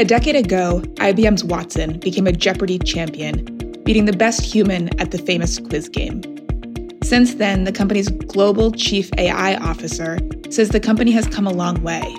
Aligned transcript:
A 0.00 0.04
decade 0.04 0.34
ago, 0.34 0.80
IBM's 0.94 1.44
Watson 1.44 1.98
became 1.98 2.26
a 2.26 2.32
Jeopardy 2.32 2.78
champion, 2.78 3.44
beating 3.84 4.06
the 4.06 4.16
best 4.16 4.40
human 4.40 4.88
at 4.98 5.10
the 5.10 5.18
famous 5.18 5.58
quiz 5.58 5.90
game. 5.90 6.22
Since 7.02 7.34
then, 7.34 7.64
the 7.64 7.72
company's 7.72 8.08
global 8.08 8.72
chief 8.72 9.10
AI 9.18 9.56
officer 9.56 10.18
says 10.48 10.70
the 10.70 10.80
company 10.80 11.10
has 11.10 11.26
come 11.26 11.46
a 11.46 11.52
long 11.52 11.82
way, 11.82 12.16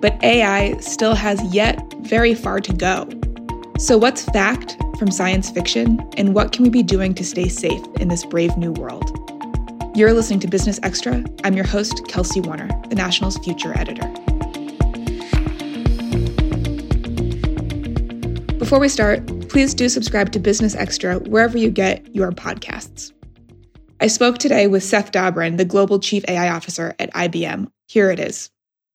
but 0.00 0.16
AI 0.22 0.76
still 0.78 1.16
has 1.16 1.42
yet 1.52 1.82
very 2.02 2.32
far 2.32 2.60
to 2.60 2.72
go. 2.72 3.08
So, 3.76 3.98
what's 3.98 4.24
fact 4.26 4.76
from 4.96 5.10
science 5.10 5.50
fiction, 5.50 5.98
and 6.16 6.32
what 6.32 6.52
can 6.52 6.62
we 6.62 6.70
be 6.70 6.84
doing 6.84 7.12
to 7.14 7.24
stay 7.24 7.48
safe 7.48 7.84
in 7.98 8.06
this 8.06 8.24
brave 8.24 8.56
new 8.56 8.70
world? 8.70 9.10
You're 9.96 10.12
listening 10.12 10.38
to 10.40 10.46
Business 10.46 10.78
Extra. 10.84 11.24
I'm 11.42 11.54
your 11.54 11.66
host, 11.66 12.06
Kelsey 12.06 12.40
Warner, 12.40 12.68
the 12.88 12.94
National's 12.94 13.36
future 13.38 13.76
editor. 13.76 14.08
Before 18.66 18.80
we 18.80 18.88
start, 18.88 19.24
please 19.48 19.74
do 19.74 19.88
subscribe 19.88 20.32
to 20.32 20.40
Business 20.40 20.74
Extra 20.74 21.20
wherever 21.20 21.56
you 21.56 21.70
get 21.70 22.12
your 22.12 22.32
podcasts. 22.32 23.12
I 24.00 24.08
spoke 24.08 24.38
today 24.38 24.66
with 24.66 24.82
Seth 24.82 25.12
Dobrin, 25.12 25.56
the 25.56 25.64
Global 25.64 26.00
Chief 26.00 26.24
AI 26.26 26.48
Officer 26.48 26.92
at 26.98 27.14
IBM. 27.14 27.70
Here 27.86 28.10
it 28.10 28.18
is. 28.18 28.50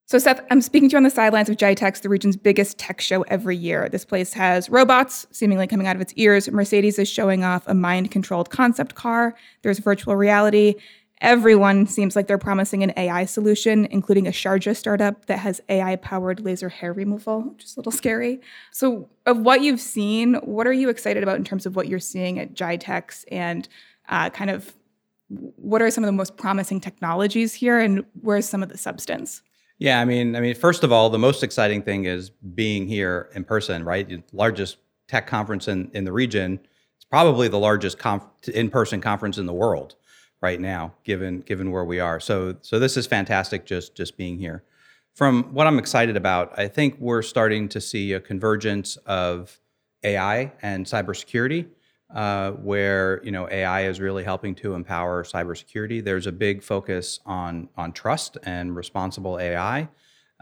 So, 0.08 0.20
Seth, 0.20 0.42
I'm 0.52 0.60
speaking 0.60 0.90
to 0.90 0.96
you 0.96 0.98
on 0.98 1.04
the 1.04 1.10
sidelines 1.10 1.48
of 1.48 1.56
GITEX, 1.56 2.02
the 2.02 2.10
region's 2.10 2.36
biggest 2.36 2.80
tech 2.80 3.00
show 3.00 3.22
every 3.30 3.56
year. 3.56 3.88
This 3.88 4.04
place 4.04 4.34
has 4.34 4.70
robots 4.70 5.26
seemingly 5.32 5.68
coming 5.68 5.88
out 5.88 5.96
of 5.96 6.02
its 6.02 6.12
ears. 6.18 6.52
Mercedes 6.52 7.00
is 7.00 7.08
showing 7.08 7.46
off 7.46 7.64
a 7.66 7.74
mind 7.74 8.12
controlled 8.12 8.50
concept 8.50 8.96
car. 8.96 9.36
There's 9.62 9.80
virtual 9.80 10.18
reality. 10.18 10.76
Everyone 11.22 11.86
seems 11.86 12.16
like 12.16 12.26
they're 12.26 12.40
promising 12.40 12.82
an 12.82 12.94
AI 12.98 13.26
solution, 13.26 13.86
including 13.92 14.28
a 14.28 14.32
Sharjah 14.32 14.76
startup 14.76 15.28
that 15.28 15.38
has 15.38 15.62
AI 15.70 15.96
powered 15.98 16.40
laser 16.40 16.68
hair 16.68 16.94
removal, 16.94 17.42
which 17.42 17.64
is 17.64 17.78
a 17.78 17.80
little 17.80 17.92
scary. 17.92 18.42
So, 18.72 19.08
of 19.28 19.38
what 19.38 19.62
you've 19.62 19.80
seen, 19.80 20.34
what 20.36 20.66
are 20.66 20.74
you 20.74 20.90
excited 20.90 21.22
about 21.22 21.36
in 21.36 21.44
terms 21.44 21.68
of 21.68 21.76
what 21.76 21.88
you're 21.88 22.00
seeing 22.00 22.40
at 22.40 22.56
GITEX 22.56 23.26
and 23.32 23.70
uh, 24.10 24.32
kind 24.32 24.50
of 24.50 24.74
what 25.30 25.82
are 25.82 25.92
some 25.92 26.04
of 26.04 26.08
the 26.08 26.12
most 26.12 26.38
promising 26.38 26.82
technologies 26.82 27.54
here 27.54 27.80
and 27.80 28.04
where's 28.22 28.50
some 28.50 28.64
of 28.64 28.70
the 28.70 28.78
substance? 28.78 29.44
Yeah, 29.78 30.02
I 30.02 30.06
mean, 30.06 30.36
I 30.36 30.42
mean, 30.42 30.56
first 30.56 30.84
of 30.84 30.92
all, 30.92 31.12
the 31.12 31.20
most 31.20 31.44
exciting 31.44 31.84
thing 31.84 32.06
is 32.06 32.32
being 32.32 32.88
here 32.88 33.30
in 33.36 33.44
person, 33.44 33.84
right? 33.86 34.10
The 34.10 34.24
largest 34.34 34.78
tech 35.08 35.28
conference 35.28 35.68
in, 35.68 35.92
in 35.94 36.04
the 36.04 36.12
region. 36.12 36.60
It's 36.96 37.06
probably 37.06 37.48
the 37.48 37.60
largest 37.60 38.00
conf- 38.00 38.24
in-person 38.48 39.02
conference 39.02 39.38
in 39.38 39.46
the 39.46 39.54
world 39.54 39.96
right 40.42 40.60
now, 40.60 40.94
given 41.04 41.42
given 41.42 41.72
where 41.72 41.86
we 41.86 42.00
are. 42.00 42.20
So 42.20 42.56
so 42.62 42.80
this 42.80 42.98
is 42.98 43.08
fantastic 43.08 43.66
just 43.66 43.96
just 43.96 44.18
being 44.18 44.38
here. 44.38 44.64
From 45.14 45.54
what 45.54 45.68
I'm 45.68 45.78
excited 45.78 46.16
about, 46.16 46.58
I 46.58 46.68
think 46.68 46.98
we're 47.00 47.22
starting 47.22 47.68
to 47.70 47.82
see 47.82 48.14
a 48.14 48.20
convergence 48.20 48.98
of 49.06 49.60
AI 50.04 50.52
and 50.62 50.86
cybersecurity 50.86 51.68
uh, 52.14 52.52
where 52.52 53.22
you 53.24 53.32
know 53.32 53.48
AI 53.50 53.86
is 53.86 54.00
really 54.00 54.24
helping 54.24 54.56
to 54.56 54.74
empower 54.74 55.24
cybersecurity. 55.24 56.04
There's 56.04 56.28
a 56.28 56.32
big 56.32 56.64
focus 56.64 57.20
on 57.26 57.70
on 57.78 57.94
trust 57.94 58.38
and 58.44 58.76
responsible 58.76 59.40
AI, 59.40 59.90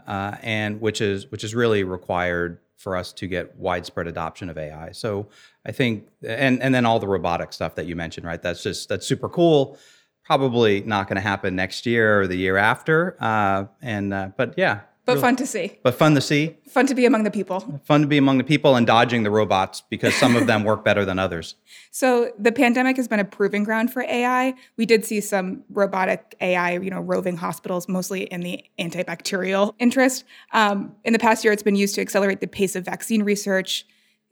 uh, 0.06 0.36
and 0.42 0.80
which 0.80 1.00
is 1.00 1.30
which 1.30 1.44
is 1.44 1.54
really 1.54 1.84
required 1.84 2.58
for 2.80 2.96
us 2.96 3.12
to 3.12 3.26
get 3.26 3.54
widespread 3.56 4.06
adoption 4.06 4.48
of 4.48 4.56
AI. 4.56 4.90
So 4.92 5.28
I 5.66 5.72
think, 5.72 6.08
and 6.26 6.62
and 6.62 6.74
then 6.74 6.86
all 6.86 6.98
the 6.98 7.06
robotic 7.06 7.52
stuff 7.52 7.74
that 7.74 7.86
you 7.86 7.94
mentioned, 7.94 8.26
right? 8.26 8.40
That's 8.40 8.62
just 8.62 8.88
that's 8.88 9.06
super 9.06 9.28
cool. 9.28 9.78
Probably 10.24 10.80
not 10.82 11.06
going 11.06 11.16
to 11.16 11.22
happen 11.22 11.54
next 11.54 11.84
year 11.84 12.22
or 12.22 12.26
the 12.26 12.36
year 12.36 12.56
after. 12.56 13.16
Uh, 13.20 13.66
and 13.82 14.14
uh, 14.14 14.30
but 14.36 14.54
yeah, 14.56 14.80
but 15.14 15.20
fun 15.20 15.36
to 15.36 15.46
see. 15.46 15.78
But 15.82 15.94
fun 15.94 16.14
to 16.14 16.20
see. 16.20 16.56
Fun 16.68 16.86
to 16.86 16.94
be 16.94 17.04
among 17.06 17.24
the 17.24 17.30
people. 17.30 17.80
Fun 17.84 18.02
to 18.02 18.06
be 18.06 18.18
among 18.18 18.38
the 18.38 18.44
people 18.44 18.76
and 18.76 18.86
dodging 18.86 19.22
the 19.22 19.30
robots 19.30 19.82
because 19.90 20.14
some 20.14 20.36
of 20.36 20.46
them 20.46 20.64
work 20.64 20.84
better 20.84 21.04
than 21.04 21.18
others. 21.18 21.56
So 21.92 22.30
the 22.38 22.52
pandemic 22.52 22.96
has 22.98 23.08
been 23.08 23.18
a 23.18 23.24
proving 23.24 23.64
ground 23.64 23.92
for 23.92 24.02
AI. 24.02 24.54
We 24.76 24.86
did 24.86 25.04
see 25.04 25.20
some 25.20 25.64
robotic 25.70 26.36
AI, 26.40 26.74
you 26.74 26.88
know, 26.88 27.00
roving 27.00 27.36
hospitals, 27.36 27.88
mostly 27.88 28.22
in 28.22 28.42
the 28.42 28.64
antibacterial 28.78 29.74
interest. 29.80 30.22
Um, 30.52 30.94
in 31.02 31.12
the 31.12 31.18
past 31.18 31.42
year, 31.42 31.52
it's 31.52 31.64
been 31.64 31.74
used 31.74 31.96
to 31.96 32.00
accelerate 32.00 32.40
the 32.40 32.46
pace 32.46 32.76
of 32.76 32.84
vaccine 32.84 33.24
research 33.24 33.86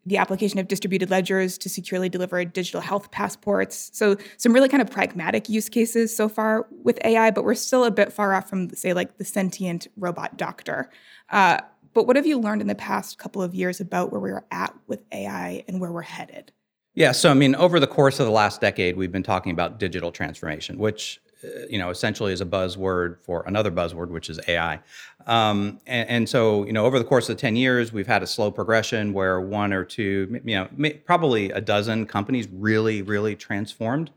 the 0.09 0.17
application 0.17 0.59
of 0.59 0.69
distributed 0.69 1.11
ledgers 1.11 1.59
to 1.59 1.69
securely 1.69 2.09
deliver 2.09 2.45
digital 2.45 2.81
health 2.81 3.11
passports. 3.11 3.91
So, 3.93 4.17
some 4.37 4.53
really 4.53 4.69
kind 4.69 4.81
of 4.81 4.91
pragmatic 4.91 5.49
use 5.49 5.69
cases 5.69 6.15
so 6.15 6.29
far 6.29 6.67
with 6.83 6.99
AI, 7.05 7.31
but 7.31 7.45
we're 7.45 7.55
still 7.55 7.85
a 7.85 7.91
bit 7.91 8.13
far 8.13 8.35
off 8.35 8.49
from, 8.49 8.71
say, 8.71 8.93
like 8.93 9.19
the 9.19 9.25
sentient 9.25 9.87
robot 9.97 10.37
doctor. 10.37 10.91
Uh, 11.31 11.59
but 11.95 12.07
what 12.07 12.17
have 12.17 12.27
you 12.27 12.39
learned 12.39 12.61
in 12.61 12.69
the 12.69 12.75
past 12.75 13.19
couple 13.19 13.43
of 13.43 13.55
years 13.55 13.81
about 13.81 14.13
where 14.13 14.21
we're 14.21 14.45
at 14.51 14.75
with 14.87 15.03
AI 15.13 15.65
and 15.69 15.81
where 15.81 15.93
we're 15.93 16.03
headed? 16.03 16.53
Yeah, 16.95 17.13
so 17.13 17.31
I 17.31 17.35
mean, 17.35 17.55
over 17.55 17.79
the 17.79 17.87
course 17.87 18.19
of 18.19 18.27
the 18.27 18.33
last 18.33 18.61
decade, 18.61 18.97
we've 18.97 19.13
been 19.13 19.23
talking 19.23 19.53
about 19.53 19.79
digital 19.79 20.11
transformation, 20.11 20.79
which 20.79 21.21
you 21.69 21.79
know 21.79 21.91
essentially 21.91 22.33
is 22.33 22.41
a 22.41 22.47
buzzword 22.47 23.19
for 23.21 23.45
another 23.47 23.71
buzzword, 23.71 24.09
which 24.09 24.29
is 24.31 24.41
AI. 24.49 24.81
Um, 25.27 25.79
and, 25.87 26.09
and, 26.09 26.29
so, 26.29 26.65
you 26.65 26.73
know, 26.73 26.87
over 26.87 26.99
the 26.99 27.05
course 27.05 27.29
of 27.29 27.37
10 27.37 27.55
years, 27.55 27.93
we've 27.93 28.07
had 28.07 28.23
a 28.23 28.27
slow 28.27 28.51
progression 28.51 29.13
where 29.13 29.39
one 29.43 29.75
or 29.75 29.85
two, 29.85 30.41
you 30.43 30.57
know, 30.57 30.91
probably 31.05 31.51
a 31.51 31.61
dozen 31.61 32.07
companies 32.07 32.49
really, 32.51 33.03
really 33.03 33.37
transformed 33.37 34.11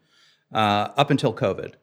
uh, 0.54 0.88
up 0.96 1.09
until 1.09 1.34
COVID. 1.34 1.74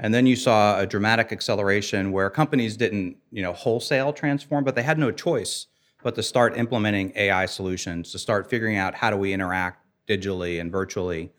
And 0.00 0.14
then 0.14 0.26
you 0.26 0.36
saw 0.36 0.78
a 0.78 0.86
dramatic 0.86 1.32
acceleration 1.32 2.12
where 2.12 2.30
companies 2.30 2.78
didn't, 2.78 3.18
you 3.30 3.42
know, 3.42 3.52
wholesale 3.52 4.12
transform, 4.12 4.64
but 4.64 4.74
they 4.74 4.82
had 4.82 4.98
no 4.98 5.10
choice 5.10 5.66
but 6.02 6.14
to 6.14 6.22
start 6.22 6.56
implementing 6.56 7.12
AI 7.16 7.46
solutions, 7.46 8.12
to 8.12 8.18
start 8.18 8.48
figuring 8.48 8.76
out 8.76 8.94
how 8.94 9.10
do 9.10 9.16
we 9.16 9.32
interact 9.32 9.84
digitally 10.08 10.60
and 10.60 10.70
virtually. 10.70 11.30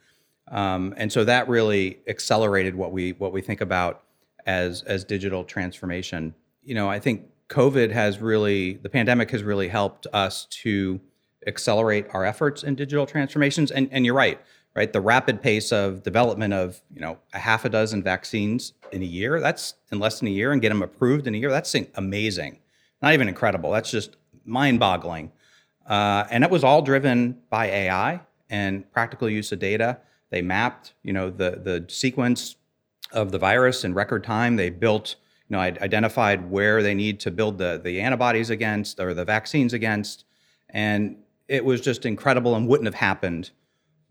Um, 0.50 0.94
and 0.98 1.12
so 1.12 1.24
that 1.26 1.48
really 1.48 2.00
accelerated 2.08 2.76
what 2.76 2.92
we 2.92 3.12
what 3.14 3.32
we 3.32 3.42
think 3.42 3.62
about 3.62 4.04
as 4.46 4.82
as 4.84 5.04
digital 5.04 5.44
transformation. 5.44 6.34
You 6.64 6.76
know, 6.76 6.90
I 6.90 7.00
think 7.00 7.30
COVID 7.50 7.92
has 7.92 8.20
really, 8.20 8.74
the 8.74 8.90
pandemic 8.90 9.32
has 9.32 9.44
really 9.44 9.68
helped 9.68 10.08
us 10.14 10.46
to 10.46 11.02
accelerate 11.48 12.06
our 12.14 12.24
efforts 12.24 12.64
in 12.64 12.76
digital 12.76 13.06
transformations. 13.06 13.72
And, 13.72 13.90
and 13.92 14.06
you're 14.06 14.16
right, 14.16 14.40
right? 14.76 14.94
The 14.94 15.02
rapid 15.02 15.42
pace 15.42 15.72
of 15.72 16.04
development 16.04 16.54
of, 16.54 16.82
you 16.94 17.02
know, 17.02 17.18
a 17.34 17.40
half 17.40 17.66
a 17.66 17.70
dozen 17.70 18.04
vaccines 18.04 18.74
in 18.92 19.02
a 19.02 19.06
year, 19.06 19.40
that's 19.40 19.76
in 19.92 20.00
less 20.00 20.20
than 20.20 20.28
a 20.28 20.32
year 20.32 20.52
and 20.52 20.62
get 20.62 20.70
them 20.70 20.84
approved 20.84 21.28
in 21.28 21.34
a 21.34 21.38
year, 21.38 21.50
that's 21.50 21.76
amazing. 21.96 22.60
Not 23.02 23.14
even 23.14 23.28
incredible. 23.28 23.72
That's 23.72 23.90
just 23.90 24.16
mind 24.46 24.80
boggling. 24.80 25.32
Uh, 25.88 26.26
and 26.30 26.44
it 26.44 26.52
was 26.52 26.64
all 26.64 26.84
driven 26.84 27.40
by 27.50 27.66
AI 27.66 28.22
and 28.50 28.90
practical 28.92 29.30
use 29.30 29.52
of 29.52 29.60
data. 29.60 29.98
They 30.30 30.42
mapped, 30.42 30.94
you 31.04 31.14
know, 31.14 31.30
the, 31.30 31.52
the 31.52 31.86
sequence 31.88 32.56
of 33.12 33.32
the 33.32 33.40
virus 33.40 33.84
in 33.84 33.94
record 33.94 34.24
time. 34.24 34.56
They 34.56 34.70
built 34.70 35.16
you 35.50 35.58
know, 35.58 35.62
identified 35.62 36.50
where 36.50 36.84
they 36.84 36.94
need 36.94 37.20
to 37.22 37.32
build 37.32 37.58
the 37.58 37.82
the 37.84 38.00
antibodies 38.02 38.50
against 38.50 39.00
or 39.00 39.14
the 39.14 39.26
vaccines 39.26 39.74
against, 39.74 40.26
and 40.70 41.18
it 41.48 41.66
was 41.66 41.82
just 41.82 42.06
incredible 42.06 42.56
and 42.56 42.68
wouldn't 42.68 42.86
have 42.86 42.96
happened 42.96 43.50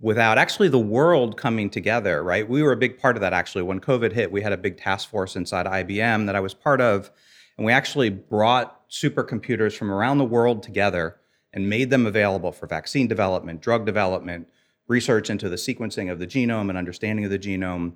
without 0.01 0.39
actually 0.39 0.69
the 0.69 0.79
world 0.79 1.37
coming 1.37 1.71
together. 1.71 2.25
Right, 2.25 2.49
we 2.49 2.63
were 2.63 2.73
a 2.73 2.77
big 2.77 2.99
part 2.99 3.17
of 3.17 3.21
that. 3.21 3.33
Actually, 3.33 3.63
when 3.63 3.81
COVID 3.81 4.13
hit, 4.13 4.33
we 4.33 4.43
had 4.43 4.53
a 4.53 4.57
big 4.57 4.77
task 4.77 5.09
force 5.09 5.37
inside 5.37 5.67
IBM 5.67 6.27
that 6.27 6.35
I 6.35 6.41
was 6.41 6.55
part 6.55 6.81
of, 6.81 7.11
and 7.57 7.65
we 7.65 7.73
actually 7.73 8.11
brought 8.11 8.89
supercomputers 8.91 9.77
from 9.77 9.93
around 9.93 10.19
the 10.19 10.25
world 10.25 10.65
together 10.65 11.19
and 11.53 11.69
made 11.69 11.91
them 11.91 12.05
available 12.05 12.51
for 12.51 12.67
vaccine 12.67 13.07
development, 13.07 13.63
drug 13.63 13.87
development, 13.87 14.49
research 14.89 15.31
into 15.31 15.49
the 15.49 15.57
sequencing 15.57 16.11
of 16.11 16.19
the 16.19 16.27
genome 16.27 16.69
and 16.69 16.77
understanding 16.77 17.25
of 17.25 17.31
the 17.31 17.39
genome 17.39 17.93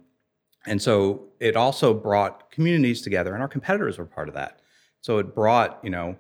and 0.67 0.81
so 0.81 1.29
it 1.41 1.57
also 1.57 1.93
brought 1.93 2.51
communities 2.51 3.03
together, 3.03 3.35
and 3.35 3.43
our 3.43 3.49
competitors 3.49 3.99
were 3.99 4.05
part 4.05 4.29
of 4.29 4.35
that. 4.35 4.61
So 5.01 5.19
it 5.19 5.35
brought, 5.35 5.81
you 5.83 5.91
know, 5.91 6.17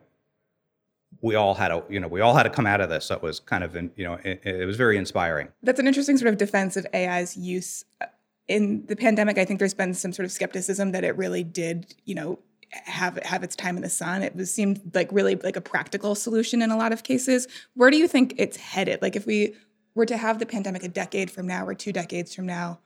we 1.20 1.36
all 1.36 1.54
had 1.54 1.70
a, 1.70 1.84
you 1.88 2.00
know, 2.00 2.08
we 2.08 2.20
all 2.20 2.34
had 2.34 2.42
to 2.44 2.50
come 2.50 2.66
out 2.66 2.80
of 2.80 2.88
this. 2.88 3.06
So 3.06 3.14
it 3.14 3.22
was 3.22 3.38
kind 3.38 3.62
of, 3.62 3.76
you 3.76 4.04
know, 4.04 4.14
it, 4.24 4.40
it 4.44 4.66
was 4.66 4.76
very 4.76 4.96
inspiring. 4.96 5.48
That's 5.62 5.78
an 5.78 5.86
interesting 5.86 6.16
sort 6.16 6.30
of 6.30 6.38
defense 6.38 6.76
of 6.76 6.86
AI's 6.92 7.36
use 7.36 7.84
uh, 8.00 8.06
in 8.48 8.84
the 8.86 8.96
pandemic. 8.96 9.38
I 9.38 9.44
think 9.44 9.60
there's 9.60 9.74
been 9.74 9.94
some 9.94 10.12
sort 10.12 10.24
of 10.24 10.32
skepticism 10.32 10.90
that 10.92 11.04
it 11.04 11.16
really 11.16 11.44
did, 11.44 11.94
you 12.04 12.14
know, 12.14 12.38
have 12.72 13.18
have 13.18 13.44
its 13.44 13.54
time 13.54 13.76
in 13.76 13.82
the 13.82 13.90
sun. 13.90 14.22
It 14.22 14.34
was 14.34 14.52
seemed 14.52 14.94
like 14.94 15.12
really 15.12 15.36
like 15.36 15.56
a 15.56 15.60
practical 15.60 16.14
solution 16.14 16.62
in 16.62 16.70
a 16.70 16.76
lot 16.76 16.90
of 16.90 17.02
cases. 17.02 17.46
Where 17.74 17.90
do 17.90 17.98
you 17.98 18.08
think 18.08 18.34
it's 18.38 18.56
headed? 18.56 19.02
Like 19.02 19.14
if 19.14 19.26
we 19.26 19.54
were 19.94 20.06
to 20.06 20.16
have 20.16 20.38
the 20.38 20.46
pandemic 20.46 20.82
a 20.82 20.88
decade 20.88 21.30
from 21.30 21.46
now 21.46 21.66
or 21.66 21.74
two 21.74 21.92
decades 21.92 22.34
from 22.34 22.46
now, 22.46 22.80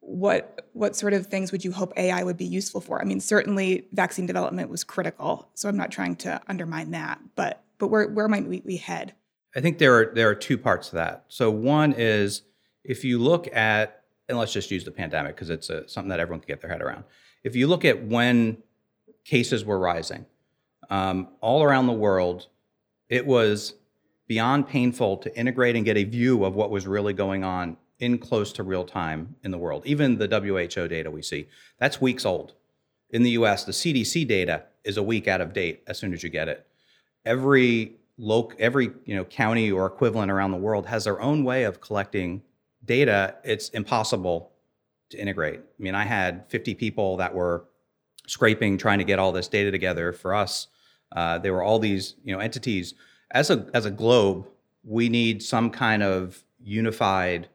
what 0.00 0.68
what 0.74 0.94
sort 0.94 1.14
of 1.14 1.26
things 1.26 1.50
would 1.50 1.64
you 1.64 1.72
hope 1.72 1.92
AI 1.96 2.22
would 2.22 2.36
be 2.36 2.44
useful 2.44 2.80
for? 2.80 3.00
I 3.00 3.04
mean, 3.04 3.20
certainly 3.20 3.86
vaccine 3.92 4.26
development 4.26 4.68
was 4.68 4.84
critical, 4.84 5.48
so 5.54 5.68
I'm 5.68 5.76
not 5.76 5.90
trying 5.90 6.16
to 6.16 6.40
undermine 6.46 6.90
that, 6.90 7.20
but 7.36 7.62
but 7.78 7.88
where 7.88 8.08
where 8.08 8.28
might 8.28 8.46
we, 8.46 8.62
we 8.64 8.76
head? 8.76 9.14
I 9.56 9.60
think 9.60 9.78
there 9.78 9.94
are 9.98 10.12
there 10.14 10.28
are 10.28 10.34
two 10.34 10.58
parts 10.58 10.90
to 10.90 10.96
that. 10.96 11.24
So 11.28 11.50
one 11.50 11.94
is 11.96 12.42
if 12.84 13.04
you 13.04 13.18
look 13.18 13.54
at 13.54 14.02
and 14.28 14.38
let's 14.38 14.52
just 14.52 14.70
use 14.70 14.84
the 14.84 14.90
pandemic 14.90 15.34
because 15.34 15.50
it's 15.50 15.70
a, 15.70 15.88
something 15.88 16.08
that 16.10 16.20
everyone 16.20 16.40
can 16.40 16.48
get 16.48 16.60
their 16.60 16.70
head 16.70 16.82
around. 16.82 17.04
If 17.42 17.56
you 17.56 17.66
look 17.66 17.84
at 17.84 18.04
when 18.04 18.58
cases 19.24 19.64
were 19.64 19.78
rising 19.78 20.26
um, 20.90 21.28
all 21.40 21.62
around 21.62 21.86
the 21.86 21.92
world, 21.92 22.48
it 23.08 23.26
was 23.26 23.74
beyond 24.26 24.68
painful 24.68 25.16
to 25.18 25.38
integrate 25.38 25.76
and 25.76 25.84
get 25.84 25.96
a 25.96 26.04
view 26.04 26.44
of 26.44 26.54
what 26.54 26.70
was 26.70 26.86
really 26.86 27.12
going 27.12 27.44
on 27.44 27.76
in 27.98 28.18
close 28.18 28.52
to 28.52 28.62
real 28.62 28.84
time 28.84 29.36
in 29.42 29.50
the 29.50 29.58
world. 29.58 29.82
Even 29.86 30.18
the 30.18 30.28
WHO 30.28 30.88
data 30.88 31.10
we 31.10 31.22
see, 31.22 31.48
that's 31.78 32.00
weeks 32.00 32.24
old. 32.24 32.54
In 33.10 33.22
the 33.22 33.30
US, 33.30 33.64
the 33.64 33.72
CDC 33.72 34.26
data 34.26 34.64
is 34.82 34.96
a 34.96 35.02
week 35.02 35.28
out 35.28 35.40
of 35.40 35.52
date 35.52 35.82
as 35.86 35.98
soon 35.98 36.12
as 36.12 36.22
you 36.22 36.30
get 36.30 36.48
it. 36.48 36.66
Every 37.24 37.96
local, 38.18 38.56
every 38.58 38.90
you 39.04 39.14
know 39.14 39.24
county 39.24 39.70
or 39.70 39.86
equivalent 39.86 40.30
around 40.30 40.50
the 40.50 40.56
world 40.56 40.86
has 40.86 41.04
their 41.04 41.20
own 41.20 41.44
way 41.44 41.64
of 41.64 41.80
collecting 41.80 42.42
data. 42.84 43.36
It's 43.44 43.68
impossible 43.70 44.50
to 45.10 45.18
integrate. 45.18 45.60
I 45.60 45.82
mean, 45.82 45.94
I 45.94 46.04
had 46.04 46.48
50 46.48 46.74
people 46.74 47.16
that 47.18 47.34
were 47.34 47.64
scraping, 48.26 48.78
trying 48.78 48.98
to 48.98 49.04
get 49.04 49.18
all 49.18 49.32
this 49.32 49.48
data 49.48 49.70
together 49.70 50.12
for 50.12 50.34
us. 50.34 50.68
Uh, 51.12 51.38
there 51.38 51.52
were 51.52 51.62
all 51.62 51.78
these 51.78 52.14
you 52.24 52.34
know 52.34 52.40
entities. 52.40 52.94
As 53.34 53.50
a 53.50 53.66
as 53.74 53.84
a 53.84 53.90
globe, 53.90 54.46
we 54.84 55.10
need 55.10 55.42
some 55.42 55.68
kind 55.70 56.02
of 56.02 56.44
unified 56.62 57.48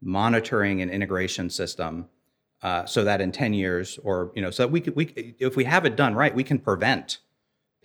monitoring 0.00 0.82
and 0.82 0.90
integration 0.90 1.48
system 1.48 2.08
uh, 2.62 2.84
so 2.84 3.04
that 3.04 3.20
in 3.20 3.32
10 3.32 3.54
years 3.54 3.98
or 4.02 4.32
you 4.34 4.42
know 4.42 4.50
so 4.50 4.64
that 4.64 4.72
we 4.72 4.80
could 4.80 4.96
we 4.96 5.34
if 5.38 5.56
we 5.56 5.64
have 5.64 5.84
it 5.84 5.96
done 5.96 6.14
right 6.14 6.34
we 6.34 6.44
can 6.44 6.58
prevent 6.58 7.18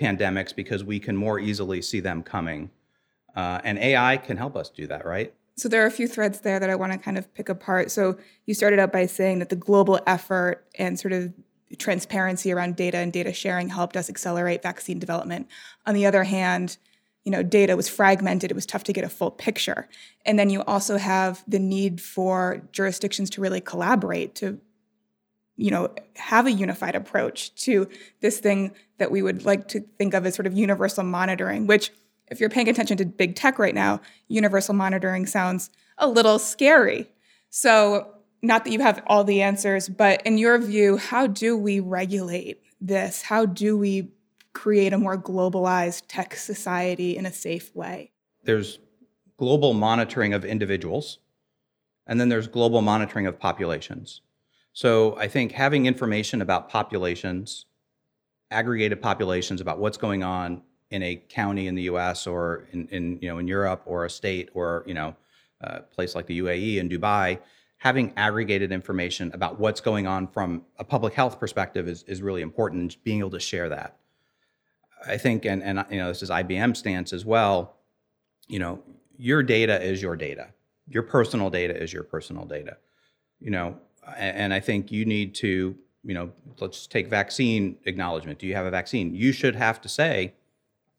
pandemics 0.02 0.56
because 0.56 0.84
we 0.84 1.00
can 1.00 1.16
more 1.16 1.40
easily 1.40 1.82
see 1.82 2.00
them 2.00 2.22
coming. 2.24 2.70
Uh, 3.36 3.60
and 3.64 3.78
ai 3.78 4.18
can 4.18 4.38
help 4.38 4.56
us 4.56 4.70
do 4.70 4.88
that 4.88 5.06
right? 5.06 5.34
So 5.56 5.68
there 5.68 5.84
are 5.84 5.88
a 5.88 5.92
few 5.92 6.08
threads 6.08 6.42
there 6.42 6.60
that 6.60 6.70
i 6.70 6.76
want 6.76 6.92
to 6.92 6.98
kind 6.98 7.18
of 7.18 7.32
pick 7.34 7.50
apart. 7.50 7.92
So 7.92 8.18
you 8.46 8.54
started 8.54 8.80
out 8.80 8.92
by 8.92 9.06
saying 9.06 9.40
that 9.40 9.50
the 9.50 9.56
global 9.56 10.00
effort 10.08 10.66
and 10.78 11.00
sort 11.00 11.14
of 11.14 11.34
transparency 11.78 12.52
around 12.52 12.76
data 12.76 12.98
and 12.98 13.12
data 13.12 13.34
sharing 13.34 13.70
helped 13.70 13.98
us 13.98 14.10
accelerate 14.10 14.64
vaccine 14.64 15.00
development. 15.00 15.48
On 15.86 15.94
the 15.94 16.06
other 16.06 16.24
hand 16.24 16.78
you 17.28 17.32
know 17.32 17.44
data 17.44 17.76
was 17.76 17.90
fragmented 17.90 18.52
it 18.52 18.54
was 18.54 18.66
tough 18.66 18.86
to 18.86 18.94
get 18.94 19.04
a 19.04 19.10
full 19.10 19.32
picture. 19.32 19.90
And 20.26 20.40
then 20.40 20.50
you 20.50 20.62
also 20.62 20.96
have 20.96 21.44
the 21.46 21.60
need 21.60 22.00
for 22.00 22.62
jurisdictions 22.72 23.30
to 23.32 23.42
really 23.42 23.60
collaborate 23.60 24.34
to 24.36 24.62
you 25.58 25.70
know 25.70 25.94
have 26.16 26.46
a 26.46 26.52
unified 26.54 26.96
approach 26.96 27.54
to 27.66 27.90
this 28.22 28.40
thing 28.40 28.74
that 28.98 29.12
we 29.12 29.22
would 29.22 29.44
like 29.44 29.68
to 29.68 29.82
think 29.98 30.14
of 30.14 30.26
as 30.26 30.36
sort 30.36 30.48
of 30.48 30.54
universal 30.54 31.04
monitoring 31.04 31.68
which 31.68 31.92
if 32.30 32.40
you're 32.40 32.50
paying 32.50 32.70
attention 32.70 32.96
to 32.96 33.06
big 33.06 33.36
tech 33.36 33.60
right 33.60 33.76
now 33.76 34.00
universal 34.30 34.74
monitoring 34.74 35.26
sounds 35.26 35.70
a 35.98 36.08
little 36.08 36.40
scary. 36.40 37.10
So 37.50 38.08
not 38.42 38.64
that 38.64 38.72
you 38.72 38.80
have 38.80 39.04
all 39.06 39.26
the 39.26 39.42
answers 39.42 39.90
but 39.90 40.22
in 40.26 40.38
your 40.38 40.58
view 40.60 40.96
how 40.96 41.28
do 41.28 41.58
we 41.58 41.82
regulate 41.82 42.62
this? 42.80 43.24
How 43.24 43.46
do 43.46 43.78
we 43.78 44.12
create 44.58 44.92
a 44.92 44.98
more 44.98 45.16
globalized 45.16 46.04
tech 46.08 46.36
society 46.36 47.16
in 47.16 47.28
a 47.28 47.32
safe 47.32 47.76
way? 47.76 48.12
There's 48.44 48.80
global 49.38 49.76
monitoring 49.76 50.34
of 50.34 50.44
individuals, 50.44 51.20
and 52.08 52.20
then 52.20 52.30
there's 52.30 52.48
global 52.48 52.82
monitoring 52.82 53.28
of 53.28 53.40
populations. 53.40 54.22
So 54.74 55.16
I 55.18 55.28
think 55.28 55.52
having 55.52 55.86
information 55.86 56.42
about 56.42 56.70
populations, 56.70 57.68
aggregated 58.50 59.00
populations 59.00 59.62
about 59.62 59.78
what's 59.78 59.98
going 59.98 60.24
on 60.24 60.64
in 60.90 61.04
a 61.04 61.16
county 61.30 61.68
in 61.68 61.76
the 61.76 61.84
U.S. 61.84 62.26
or 62.26 62.68
in, 62.72 62.88
in 62.88 63.20
you 63.22 63.30
know 63.30 63.38
in 63.38 63.48
Europe 63.48 63.84
or 63.86 64.06
a 64.06 64.10
state 64.10 64.50
or 64.56 64.84
you 64.88 64.96
know 64.96 65.16
a 65.62 65.82
place 65.82 66.16
like 66.16 66.26
the 66.26 66.40
UAE 66.40 66.80
and 66.80 66.90
Dubai, 66.90 67.40
having 67.78 68.12
aggregated 68.18 68.72
information 68.72 69.30
about 69.36 69.60
what's 69.60 69.82
going 69.82 70.08
on 70.08 70.28
from 70.28 70.64
a 70.80 70.84
public 70.84 71.14
health 71.14 71.40
perspective 71.40 71.88
is, 71.88 72.02
is 72.04 72.24
really 72.24 72.42
important. 72.42 72.98
Being 73.04 73.20
able 73.20 73.30
to 73.32 73.40
share 73.40 73.70
that. 73.70 73.98
I 75.06 75.18
think, 75.18 75.46
and 75.46 75.64
and 75.64 75.86
you 75.90 75.98
know, 75.98 76.08
this 76.08 76.24
is 76.24 76.30
IBM 76.30 76.76
stance 76.76 77.14
as 77.14 77.26
well. 77.26 77.76
You 78.48 78.60
know, 78.60 78.84
your 79.18 79.44
data 79.44 79.82
is 79.82 80.02
your 80.02 80.16
data. 80.16 80.48
Your 80.88 81.04
personal 81.04 81.50
data 81.50 81.82
is 81.82 81.92
your 81.92 82.04
personal 82.04 82.46
data. 82.46 82.78
You 83.40 83.52
know, 83.52 83.78
and, 84.16 84.38
and 84.38 84.54
I 84.54 84.60
think 84.60 84.92
you 84.92 85.06
need 85.06 85.36
to, 85.36 85.76
you 86.04 86.14
know, 86.14 86.32
let's 86.60 86.88
take 86.88 87.08
vaccine 87.08 87.78
acknowledgement. 87.86 88.40
Do 88.40 88.48
you 88.48 88.56
have 88.56 88.66
a 88.66 88.72
vaccine? 88.72 89.14
You 89.14 89.32
should 89.32 89.56
have 89.56 89.82
to 89.82 89.90
say, 89.90 90.34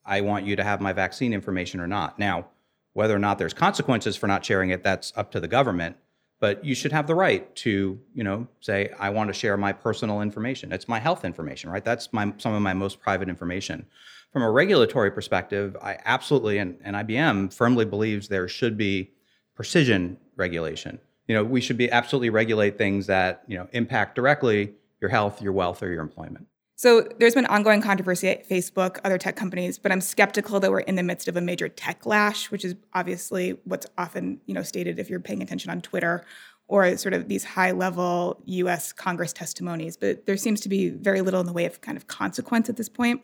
I 0.04 0.20
want 0.20 0.46
you 0.46 0.56
to 0.56 0.64
have 0.64 0.80
my 0.80 0.92
vaccine 0.92 1.32
information 1.32 1.80
or 1.80 1.86
not. 1.86 2.18
Now, 2.18 2.46
whether 2.92 3.14
or 3.14 3.18
not 3.18 3.38
there's 3.38 3.54
consequences 3.54 4.16
for 4.16 4.26
not 4.26 4.44
sharing 4.44 4.70
it, 4.70 4.82
that's 4.82 5.12
up 5.16 5.30
to 5.32 5.40
the 5.40 5.48
government 5.48 5.96
but 6.40 6.64
you 6.64 6.74
should 6.74 6.92
have 6.92 7.06
the 7.06 7.14
right 7.14 7.54
to 7.56 7.98
you 8.14 8.24
know 8.24 8.46
say 8.60 8.90
i 8.98 9.10
want 9.10 9.28
to 9.28 9.34
share 9.34 9.56
my 9.56 9.72
personal 9.72 10.20
information. 10.20 10.72
It's 10.72 10.88
my 10.88 10.98
health 10.98 11.24
information 11.24 11.70
right? 11.70 11.84
That's 11.84 12.12
my 12.12 12.32
some 12.38 12.54
of 12.54 12.62
my 12.62 12.74
most 12.74 13.00
private 13.00 13.28
information. 13.28 13.86
From 14.32 14.42
a 14.42 14.50
regulatory 14.50 15.10
perspective 15.10 15.76
i 15.82 15.98
absolutely 16.04 16.58
and, 16.58 16.78
and 16.82 16.96
ibm 16.96 17.52
firmly 17.52 17.84
believes 17.84 18.28
there 18.28 18.48
should 18.48 18.76
be 18.76 19.10
precision 19.54 20.18
regulation. 20.36 20.98
You 21.26 21.34
know 21.34 21.44
we 21.44 21.60
should 21.60 21.78
be 21.78 21.90
absolutely 21.90 22.30
regulate 22.30 22.78
things 22.78 23.06
that 23.06 23.42
you 23.46 23.58
know 23.58 23.68
impact 23.72 24.14
directly 24.14 24.74
your 25.00 25.10
health 25.10 25.42
your 25.42 25.52
wealth 25.52 25.82
or 25.82 25.90
your 25.90 26.02
employment 26.02 26.46
so 26.78 27.00
there's 27.18 27.34
been 27.34 27.46
ongoing 27.46 27.82
controversy 27.82 28.28
at 28.28 28.48
Facebook, 28.48 29.00
other 29.02 29.18
tech 29.18 29.34
companies, 29.34 29.80
but 29.80 29.90
I'm 29.90 30.00
skeptical 30.00 30.60
that 30.60 30.70
we're 30.70 30.78
in 30.78 30.94
the 30.94 31.02
midst 31.02 31.26
of 31.26 31.36
a 31.36 31.40
major 31.40 31.68
tech 31.68 32.06
lash, 32.06 32.52
which 32.52 32.64
is 32.64 32.76
obviously 32.94 33.58
what's 33.64 33.84
often, 33.98 34.40
you 34.46 34.54
know, 34.54 34.62
stated 34.62 35.00
if 35.00 35.10
you're 35.10 35.18
paying 35.18 35.42
attention 35.42 35.72
on 35.72 35.80
Twitter 35.80 36.24
or 36.68 36.96
sort 36.96 37.14
of 37.14 37.26
these 37.26 37.42
high-level 37.42 38.40
US 38.44 38.92
Congress 38.92 39.32
testimonies, 39.32 39.96
but 39.96 40.24
there 40.26 40.36
seems 40.36 40.60
to 40.60 40.68
be 40.68 40.90
very 40.90 41.20
little 41.20 41.40
in 41.40 41.46
the 41.46 41.52
way 41.52 41.64
of 41.64 41.80
kind 41.80 41.98
of 41.98 42.06
consequence 42.06 42.68
at 42.68 42.76
this 42.76 42.88
point. 42.88 43.22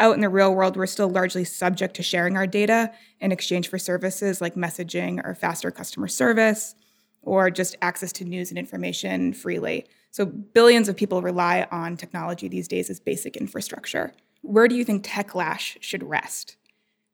Out 0.00 0.16
in 0.16 0.20
the 0.20 0.28
real 0.28 0.52
world, 0.52 0.76
we're 0.76 0.86
still 0.86 1.08
largely 1.08 1.44
subject 1.44 1.94
to 1.94 2.02
sharing 2.02 2.36
our 2.36 2.46
data 2.48 2.90
in 3.20 3.30
exchange 3.30 3.68
for 3.68 3.78
services 3.78 4.40
like 4.40 4.56
messaging 4.56 5.24
or 5.24 5.36
faster 5.36 5.70
customer 5.70 6.08
service 6.08 6.74
or 7.22 7.50
just 7.50 7.76
access 7.82 8.10
to 8.14 8.24
news 8.24 8.50
and 8.50 8.58
information 8.58 9.32
freely. 9.32 9.86
So, 10.10 10.26
billions 10.26 10.88
of 10.88 10.96
people 10.96 11.22
rely 11.22 11.66
on 11.70 11.96
technology 11.96 12.48
these 12.48 12.66
days 12.66 12.90
as 12.90 12.98
basic 12.98 13.36
infrastructure. 13.36 14.12
Where 14.42 14.66
do 14.66 14.74
you 14.74 14.84
think 14.84 15.04
techlash 15.04 15.76
should 15.80 16.02
rest? 16.02 16.56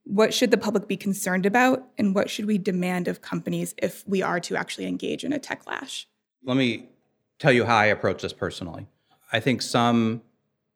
What 0.05 0.33
should 0.33 0.51
the 0.51 0.57
public 0.57 0.87
be 0.87 0.97
concerned 0.97 1.45
about? 1.47 1.87
And 1.99 2.15
what 2.15 2.31
should 2.31 2.47
we 2.47 2.59
demand 2.59 3.09
of 3.09 3.21
companies 3.21 3.75
if 3.79 4.07
we 4.07 4.23
are 4.23 4.41
to 4.41 4.57
actually 4.57 4.87
engage 4.87 5.25
in 5.25 5.33
a 5.33 5.39
techlash? 5.39 6.07
Let 6.45 6.57
me 6.57 6.89
tell 7.39 7.53
you 7.53 7.65
how 7.65 7.77
I 7.77 7.87
approach 7.87 8.23
this 8.23 8.33
personally. 8.33 8.87
I 9.33 9.41
think 9.41 9.61
some 9.61 10.23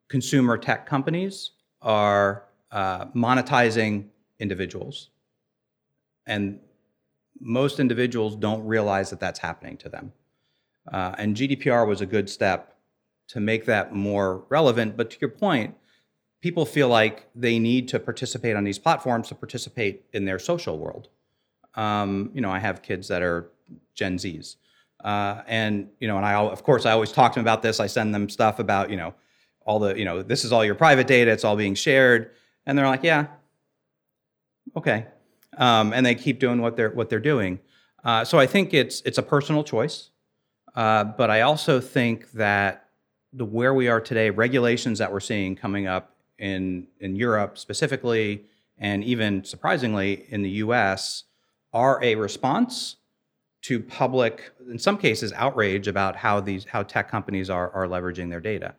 consumer 0.09 0.59
tech 0.59 0.87
companies 0.87 1.53
are 1.81 2.45
uh, 2.73 3.07
monetizing 3.07 4.07
individuals. 4.39 5.11
And 6.27 6.59
most 7.41 7.81
individuals 7.81 8.37
don't 8.37 8.67
realize 8.67 9.11
that 9.11 9.21
that's 9.21 9.39
happening 9.39 9.77
to 9.79 9.89
them. 9.89 10.12
Uh, 10.91 11.15
and 11.19 11.37
GDPR 11.37 11.87
was 11.87 12.01
a 12.01 12.07
good 12.07 12.29
step 12.29 12.77
to 13.29 13.41
make 13.41 13.65
that 13.67 13.95
more 13.95 14.45
relevant. 14.49 14.97
But 14.97 15.11
to 15.11 15.17
your 15.21 15.31
point, 15.31 15.75
people 16.41 16.65
feel 16.67 16.89
like 16.89 17.29
they 17.35 17.59
need 17.59 17.89
to 17.89 18.01
participate 18.01 18.57
on 18.57 18.65
these 18.65 18.79
platforms 18.79 19.29
to 19.29 19.35
participate 19.35 20.05
in 20.13 20.25
their 20.25 20.39
social 20.39 20.79
world. 20.79 21.09
Um, 21.75 22.31
you 22.35 22.41
know, 22.41 22.51
I 22.51 22.59
have 22.59 22.83
kids 22.83 23.09
that 23.09 23.23
are 23.23 23.51
Gen 23.95 24.17
Zs. 24.19 24.57
Uh, 25.05 25.43
and, 25.47 25.89
you 25.99 26.09
know, 26.09 26.17
and 26.17 26.27
I, 26.27 26.35
of 26.35 26.63
course, 26.63 26.85
I 26.85 26.93
always 26.93 27.13
talk 27.13 27.33
to 27.33 27.37
them 27.37 27.45
about 27.45 27.63
this. 27.63 27.81
I 27.81 27.87
send 27.87 28.15
them 28.15 28.29
stuff 28.29 28.59
about, 28.59 28.91
you 28.91 28.97
know, 28.97 29.15
all 29.65 29.79
the, 29.79 29.97
you 29.97 30.05
know, 30.05 30.23
this 30.23 30.45
is 30.45 30.53
all 30.53 30.65
your 30.65 30.75
private 30.75 31.07
data. 31.07 31.31
It's 31.31 31.45
all 31.45 31.57
being 31.57 31.75
shared. 31.75 32.33
And 32.67 32.77
they're 32.77 32.87
like, 32.87 33.03
yeah, 33.03 33.29
okay. 34.77 35.07
Um, 35.57 35.93
and 35.93 36.05
they 36.05 36.15
keep 36.15 36.39
doing 36.39 36.61
what 36.61 36.77
they're, 36.77 36.91
what 36.91 37.09
they're 37.09 37.19
doing. 37.19 37.61
Uh, 38.05 38.25
so 38.25 38.39
I 38.39 38.47
think 38.47 38.75
it's, 38.75 39.01
it's 39.03 39.19
a 39.19 39.23
personal 39.23 39.63
choice. 39.65 40.10
Uh, 40.75 41.05
but 41.05 41.31
I 41.31 41.43
also 41.43 41.81
think 41.81 42.31
that 42.33 42.89
the 43.33 43.45
where 43.45 43.75
we 43.75 43.89
are 43.89 44.00
today, 44.00 44.31
regulations 44.31 44.99
that 44.99 45.12
we're 45.12 45.21
seeing 45.21 45.57
coming 45.57 45.87
up 45.87 46.15
in 46.39 46.87
in 47.00 47.17
Europe 47.17 47.59
specifically, 47.59 48.45
and 48.79 49.05
even 49.05 49.45
surprisingly 49.45 50.27
in 50.29 50.43
the 50.43 50.50
U.S., 50.50 51.25
are 51.73 52.03
a 52.03 52.15
response 52.15 52.97
to 53.62 53.79
public, 53.79 54.50
in 54.69 54.79
some 54.79 54.97
cases, 54.97 55.33
outrage 55.35 55.87
about 55.87 56.17
how 56.17 56.41
these 56.41 56.65
how 56.65 56.83
tech 56.83 57.11
companies 57.11 57.50
are 57.50 57.71
are 57.71 57.87
leveraging 57.87 58.31
their 58.31 58.41
data, 58.41 58.75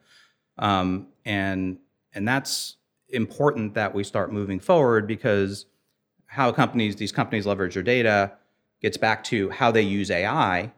um, 0.57 1.07
and 1.25 1.77
and 2.13 2.27
that's 2.27 2.77
important 3.09 3.73
that 3.73 3.93
we 3.93 4.03
start 4.03 4.31
moving 4.31 4.59
forward 4.59 5.07
because 5.07 5.65
how 6.25 6.51
companies 6.51 6.95
these 6.95 7.11
companies 7.11 7.45
leverage 7.45 7.73
their 7.73 7.83
data 7.83 8.31
gets 8.81 8.97
back 8.97 9.23
to 9.23 9.49
how 9.49 9.69
they 9.69 9.81
use 9.81 10.09
AI 10.09 10.71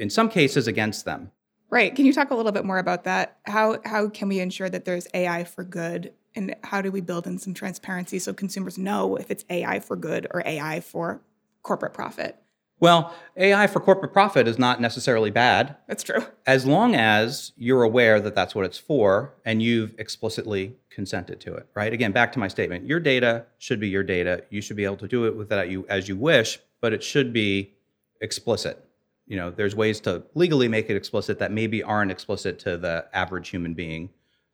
in 0.00 0.10
some 0.10 0.28
cases 0.28 0.66
against 0.66 1.04
them. 1.04 1.30
Right. 1.68 1.94
Can 1.94 2.04
you 2.04 2.12
talk 2.12 2.30
a 2.30 2.34
little 2.34 2.50
bit 2.50 2.64
more 2.64 2.78
about 2.78 3.04
that? 3.04 3.38
How 3.44 3.78
how 3.84 4.08
can 4.08 4.28
we 4.28 4.40
ensure 4.40 4.68
that 4.68 4.84
there's 4.84 5.06
AI 5.14 5.44
for 5.44 5.62
good 5.62 6.12
and 6.34 6.56
how 6.64 6.80
do 6.82 6.90
we 6.90 7.00
build 7.00 7.26
in 7.26 7.38
some 7.38 7.54
transparency 7.54 8.18
so 8.18 8.32
consumers 8.32 8.76
know 8.76 9.16
if 9.16 9.30
it's 9.30 9.44
AI 9.50 9.78
for 9.78 9.94
good 9.94 10.26
or 10.32 10.42
AI 10.44 10.80
for 10.80 11.20
corporate 11.62 11.92
profit? 11.92 12.36
Well, 12.80 13.14
AI 13.36 13.66
for 13.66 13.78
corporate 13.78 14.14
profit 14.14 14.48
is 14.48 14.58
not 14.58 14.80
necessarily 14.80 15.30
bad. 15.30 15.76
That's 15.86 16.02
true. 16.02 16.24
As 16.46 16.64
long 16.64 16.94
as 16.94 17.52
you're 17.56 17.82
aware 17.82 18.20
that 18.20 18.34
that's 18.34 18.54
what 18.54 18.64
it's 18.64 18.78
for 18.78 19.34
and 19.44 19.62
you've 19.62 19.94
explicitly 19.98 20.76
consented 20.88 21.40
to 21.40 21.54
it, 21.54 21.68
right? 21.74 21.92
Again, 21.92 22.10
back 22.10 22.32
to 22.32 22.38
my 22.38 22.48
statement. 22.48 22.86
Your 22.86 22.98
data 22.98 23.44
should 23.58 23.80
be 23.80 23.88
your 23.88 24.02
data. 24.02 24.44
You 24.48 24.62
should 24.62 24.76
be 24.76 24.84
able 24.84 24.96
to 24.96 25.08
do 25.08 25.26
it 25.26 25.36
with 25.36 25.50
that 25.50 25.68
you 25.68 25.84
as 25.90 26.08
you 26.08 26.16
wish, 26.16 26.58
but 26.80 26.94
it 26.94 27.02
should 27.02 27.34
be 27.34 27.74
explicit. 28.22 28.82
You 29.30 29.36
know, 29.36 29.50
there's 29.50 29.76
ways 29.76 30.00
to 30.00 30.24
legally 30.34 30.66
make 30.66 30.90
it 30.90 30.96
explicit 30.96 31.38
that 31.38 31.52
maybe 31.52 31.84
aren't 31.84 32.10
explicit 32.10 32.58
to 32.60 32.76
the 32.76 33.06
average 33.12 33.48
human 33.48 33.74
being 33.74 34.10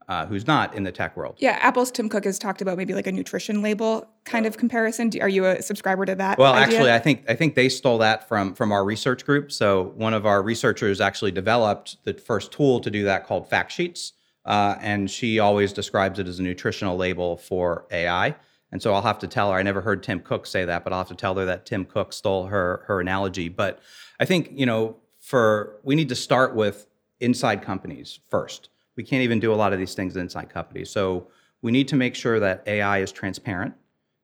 uh, 0.06 0.26
who's 0.26 0.46
not 0.46 0.74
in 0.74 0.82
the 0.82 0.92
tech 0.92 1.16
world. 1.16 1.36
Yeah, 1.38 1.58
Apple's 1.62 1.90
Tim 1.90 2.10
Cook 2.10 2.24
has 2.24 2.38
talked 2.38 2.60
about 2.60 2.76
maybe 2.76 2.92
like 2.92 3.06
a 3.06 3.12
nutrition 3.12 3.62
label 3.62 4.06
kind 4.24 4.44
of 4.44 4.58
comparison. 4.58 5.08
Do, 5.08 5.20
are 5.20 5.30
you 5.30 5.46
a 5.46 5.62
subscriber 5.62 6.04
to 6.04 6.14
that? 6.16 6.38
Well, 6.38 6.52
idea? 6.52 6.76
actually, 6.76 6.92
I 6.92 6.98
think 6.98 7.24
I 7.26 7.34
think 7.34 7.54
they 7.54 7.70
stole 7.70 7.96
that 7.98 8.28
from 8.28 8.54
from 8.54 8.70
our 8.70 8.84
research 8.84 9.24
group. 9.24 9.50
So 9.50 9.94
one 9.96 10.12
of 10.12 10.26
our 10.26 10.42
researchers 10.42 11.00
actually 11.00 11.32
developed 11.32 11.96
the 12.04 12.12
first 12.12 12.52
tool 12.52 12.78
to 12.80 12.90
do 12.90 13.04
that 13.04 13.26
called 13.26 13.48
fact 13.48 13.72
sheets, 13.72 14.12
uh, 14.44 14.76
and 14.80 15.10
she 15.10 15.38
always 15.38 15.72
describes 15.72 16.18
it 16.18 16.28
as 16.28 16.38
a 16.38 16.42
nutritional 16.42 16.98
label 16.98 17.38
for 17.38 17.86
AI. 17.90 18.36
And 18.72 18.82
so 18.82 18.92
I'll 18.92 19.02
have 19.02 19.18
to 19.20 19.28
tell 19.28 19.52
her. 19.52 19.58
I 19.58 19.62
never 19.62 19.80
heard 19.80 20.02
Tim 20.02 20.20
Cook 20.20 20.46
say 20.46 20.64
that, 20.64 20.84
but 20.84 20.92
I'll 20.92 21.00
have 21.00 21.08
to 21.08 21.14
tell 21.14 21.34
her 21.36 21.44
that 21.44 21.66
Tim 21.66 21.84
Cook 21.84 22.12
stole 22.12 22.46
her 22.46 22.82
her 22.86 23.00
analogy. 23.00 23.48
But 23.48 23.80
I 24.18 24.24
think 24.24 24.50
you 24.52 24.66
know, 24.66 24.96
for 25.20 25.80
we 25.82 25.94
need 25.94 26.08
to 26.08 26.16
start 26.16 26.54
with 26.54 26.86
inside 27.20 27.62
companies 27.62 28.20
first 28.28 28.68
we 28.96 29.04
can't 29.04 29.22
even 29.22 29.38
do 29.38 29.52
a 29.52 29.56
lot 29.56 29.72
of 29.72 29.78
these 29.78 29.94
things 29.94 30.16
inside 30.16 30.48
companies. 30.48 30.90
So 30.90 31.28
we 31.62 31.70
need 31.70 31.88
to 31.88 31.96
make 31.96 32.14
sure 32.14 32.40
that 32.40 32.62
AI 32.66 32.98
is 32.98 33.12
transparent, 33.12 33.74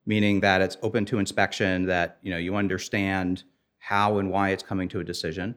meaning 0.05 0.39
that 0.41 0.61
it's 0.61 0.77
open 0.81 1.05
to 1.05 1.19
inspection, 1.19 1.85
that 1.85 2.17
you 2.21 2.31
know 2.31 2.37
you 2.37 2.55
understand 2.55 3.43
how 3.77 4.17
and 4.17 4.31
why 4.31 4.49
it's 4.49 4.63
coming 4.63 4.89
to 4.89 4.99
a 4.99 5.03
decision. 5.03 5.55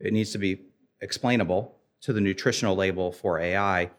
It 0.00 0.12
needs 0.12 0.32
to 0.32 0.38
be 0.38 0.62
explainable 1.00 1.76
to 2.02 2.12
the 2.12 2.20
nutritional 2.20 2.76
label 2.76 3.12
for 3.12 3.38
AI. 3.38 3.82
You 3.82 3.90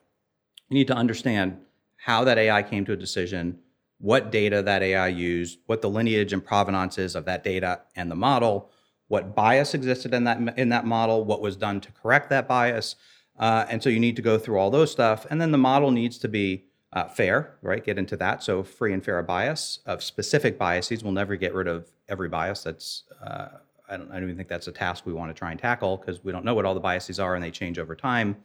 need 0.69 0.87
to 0.87 0.95
understand 0.95 1.59
how 1.97 2.23
that 2.23 2.37
AI 2.37 2.63
came 2.63 2.85
to 2.85 2.93
a 2.93 2.97
decision, 2.97 3.59
what 3.99 4.31
data 4.31 4.61
that 4.61 4.83
AI 4.83 5.07
used, 5.07 5.59
what 5.65 5.81
the 5.81 5.89
lineage 5.89 6.33
and 6.33 6.43
provenance 6.43 6.97
is 6.97 7.15
of 7.15 7.25
that 7.25 7.43
data 7.43 7.81
and 7.95 8.11
the 8.11 8.15
model, 8.15 8.69
what 9.07 9.35
bias 9.35 9.73
existed 9.73 10.13
in 10.13 10.23
that 10.25 10.57
in 10.57 10.69
that 10.69 10.85
model, 10.85 11.23
what 11.25 11.41
was 11.41 11.55
done 11.55 11.79
to 11.81 11.91
correct 11.91 12.29
that 12.29 12.47
bias 12.47 12.95
uh, 13.37 13.65
and 13.69 13.81
so 13.81 13.89
you 13.89 13.99
need 13.99 14.15
to 14.15 14.21
go 14.21 14.37
through 14.37 14.57
all 14.57 14.71
those 14.71 14.91
stuff. 14.91 15.25
And 15.29 15.39
then 15.39 15.51
the 15.51 15.57
model 15.57 15.91
needs 15.91 16.17
to 16.19 16.27
be 16.27 16.65
uh, 16.93 17.07
fair, 17.07 17.57
right? 17.61 17.83
Get 17.83 17.97
into 17.97 18.17
that. 18.17 18.43
So 18.43 18.63
free 18.63 18.93
and 18.93 19.03
fair 19.03 19.21
bias 19.21 19.79
of 19.85 20.01
specific 20.01 20.57
biases. 20.57 21.03
We'll 21.03 21.13
never 21.13 21.35
get 21.35 21.53
rid 21.53 21.67
of 21.67 21.91
every 22.09 22.29
bias. 22.29 22.63
That's 22.63 23.03
uh, 23.21 23.49
I, 23.89 23.97
don't, 23.97 24.09
I 24.09 24.15
don't 24.15 24.23
even 24.23 24.37
think 24.37 24.49
that's 24.49 24.67
a 24.67 24.71
task 24.71 25.05
we 25.05 25.13
want 25.13 25.29
to 25.29 25.37
try 25.37 25.51
and 25.51 25.59
tackle 25.59 25.97
because 25.97 26.23
we 26.23 26.31
don't 26.31 26.45
know 26.45 26.55
what 26.55 26.65
all 26.65 26.73
the 26.73 26.79
biases 26.79 27.19
are 27.19 27.35
and 27.35 27.43
they 27.43 27.51
change 27.51 27.77
over 27.77 27.95
time. 27.95 28.37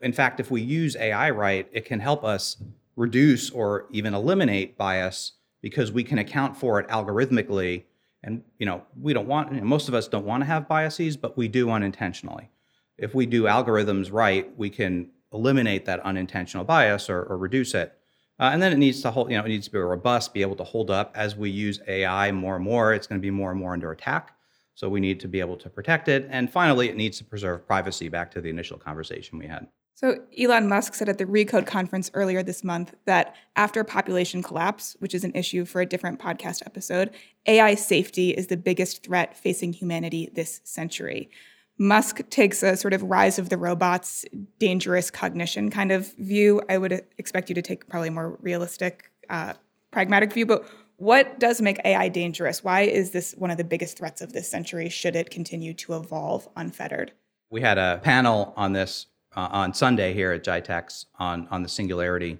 In 0.00 0.12
fact, 0.12 0.40
if 0.40 0.50
we 0.50 0.60
use 0.60 0.94
AI 0.96 1.30
right, 1.30 1.66
it 1.72 1.84
can 1.84 2.00
help 2.00 2.22
us 2.22 2.62
reduce 2.96 3.50
or 3.50 3.86
even 3.90 4.14
eliminate 4.14 4.76
bias 4.76 5.32
because 5.62 5.92
we 5.92 6.02
can 6.02 6.18
account 6.18 6.56
for 6.56 6.80
it 6.80 6.88
algorithmically. 6.88 7.84
And 8.22 8.42
you 8.58 8.66
know, 8.66 8.82
we 9.00 9.12
don't 9.12 9.28
want 9.28 9.52
you 9.52 9.60
know, 9.60 9.66
most 9.66 9.88
of 9.88 9.94
us 9.94 10.08
don't 10.08 10.26
want 10.26 10.42
to 10.42 10.46
have 10.46 10.66
biases, 10.66 11.16
but 11.16 11.36
we 11.36 11.46
do 11.46 11.70
unintentionally 11.70 12.50
if 12.98 13.14
we 13.14 13.26
do 13.26 13.44
algorithms 13.44 14.12
right, 14.12 14.50
we 14.56 14.70
can 14.70 15.10
eliminate 15.32 15.84
that 15.84 16.00
unintentional 16.00 16.64
bias 16.64 17.10
or, 17.10 17.22
or 17.24 17.36
reduce 17.36 17.74
it. 17.74 17.92
Uh, 18.38 18.50
and 18.52 18.60
then 18.62 18.72
it 18.72 18.78
needs 18.78 19.00
to 19.02 19.10
hold, 19.10 19.30
you 19.30 19.36
know, 19.36 19.44
it 19.44 19.48
needs 19.48 19.66
to 19.66 19.72
be 19.72 19.78
robust, 19.78 20.34
be 20.34 20.42
able 20.42 20.56
to 20.56 20.64
hold 20.64 20.90
up 20.90 21.12
as 21.14 21.36
we 21.36 21.50
use 21.50 21.80
AI 21.88 22.30
more 22.32 22.56
and 22.56 22.64
more. 22.64 22.92
It's 22.92 23.06
going 23.06 23.20
to 23.20 23.22
be 23.22 23.30
more 23.30 23.50
and 23.50 23.58
more 23.58 23.72
under 23.72 23.92
attack. 23.92 24.36
So 24.74 24.90
we 24.90 25.00
need 25.00 25.20
to 25.20 25.28
be 25.28 25.40
able 25.40 25.56
to 25.56 25.70
protect 25.70 26.08
it. 26.08 26.26
And 26.30 26.50
finally, 26.50 26.90
it 26.90 26.96
needs 26.96 27.16
to 27.18 27.24
preserve 27.24 27.66
privacy 27.66 28.10
back 28.10 28.30
to 28.32 28.42
the 28.42 28.50
initial 28.50 28.76
conversation 28.76 29.38
we 29.38 29.46
had. 29.46 29.66
So 29.96 30.18
Elon 30.38 30.68
Musk 30.68 30.92
said 30.92 31.08
at 31.08 31.16
the 31.16 31.24
Recode 31.24 31.66
conference 31.66 32.10
earlier 32.12 32.42
this 32.42 32.62
month 32.62 32.94
that 33.06 33.34
after 33.56 33.82
population 33.82 34.42
collapse, 34.42 34.94
which 34.98 35.14
is 35.14 35.24
an 35.24 35.32
issue 35.34 35.64
for 35.64 35.80
a 35.80 35.86
different 35.86 36.20
podcast 36.20 36.60
episode, 36.66 37.14
AI 37.46 37.74
safety 37.76 38.32
is 38.32 38.48
the 38.48 38.58
biggest 38.58 39.02
threat 39.02 39.34
facing 39.34 39.72
humanity 39.72 40.28
this 40.34 40.60
century. 40.64 41.30
Musk 41.78 42.20
takes 42.28 42.62
a 42.62 42.76
sort 42.76 42.92
of 42.92 43.04
rise 43.04 43.38
of 43.38 43.48
the 43.48 43.56
robots, 43.56 44.26
dangerous 44.58 45.10
cognition 45.10 45.70
kind 45.70 45.90
of 45.90 46.12
view. 46.16 46.60
I 46.68 46.76
would 46.76 47.06
expect 47.16 47.48
you 47.48 47.54
to 47.54 47.62
take 47.62 47.88
probably 47.88 48.08
a 48.08 48.12
more 48.12 48.36
realistic, 48.42 49.10
uh, 49.30 49.54
pragmatic 49.92 50.30
view. 50.30 50.44
But 50.44 50.68
what 50.96 51.40
does 51.40 51.62
make 51.62 51.80
AI 51.86 52.10
dangerous? 52.10 52.62
Why 52.62 52.82
is 52.82 53.12
this 53.12 53.32
one 53.38 53.50
of 53.50 53.56
the 53.56 53.64
biggest 53.64 53.96
threats 53.96 54.20
of 54.20 54.34
this 54.34 54.46
century? 54.46 54.90
Should 54.90 55.16
it 55.16 55.30
continue 55.30 55.72
to 55.72 55.96
evolve 55.96 56.46
unfettered? 56.54 57.12
We 57.48 57.62
had 57.62 57.78
a 57.78 57.98
panel 58.02 58.52
on 58.58 58.74
this 58.74 59.06
uh, 59.36 59.48
on 59.52 59.74
Sunday 59.74 60.12
here 60.14 60.32
at 60.32 60.42
GITEX 60.42 61.06
on 61.18 61.46
on 61.50 61.62
the 61.62 61.68
singularity. 61.68 62.38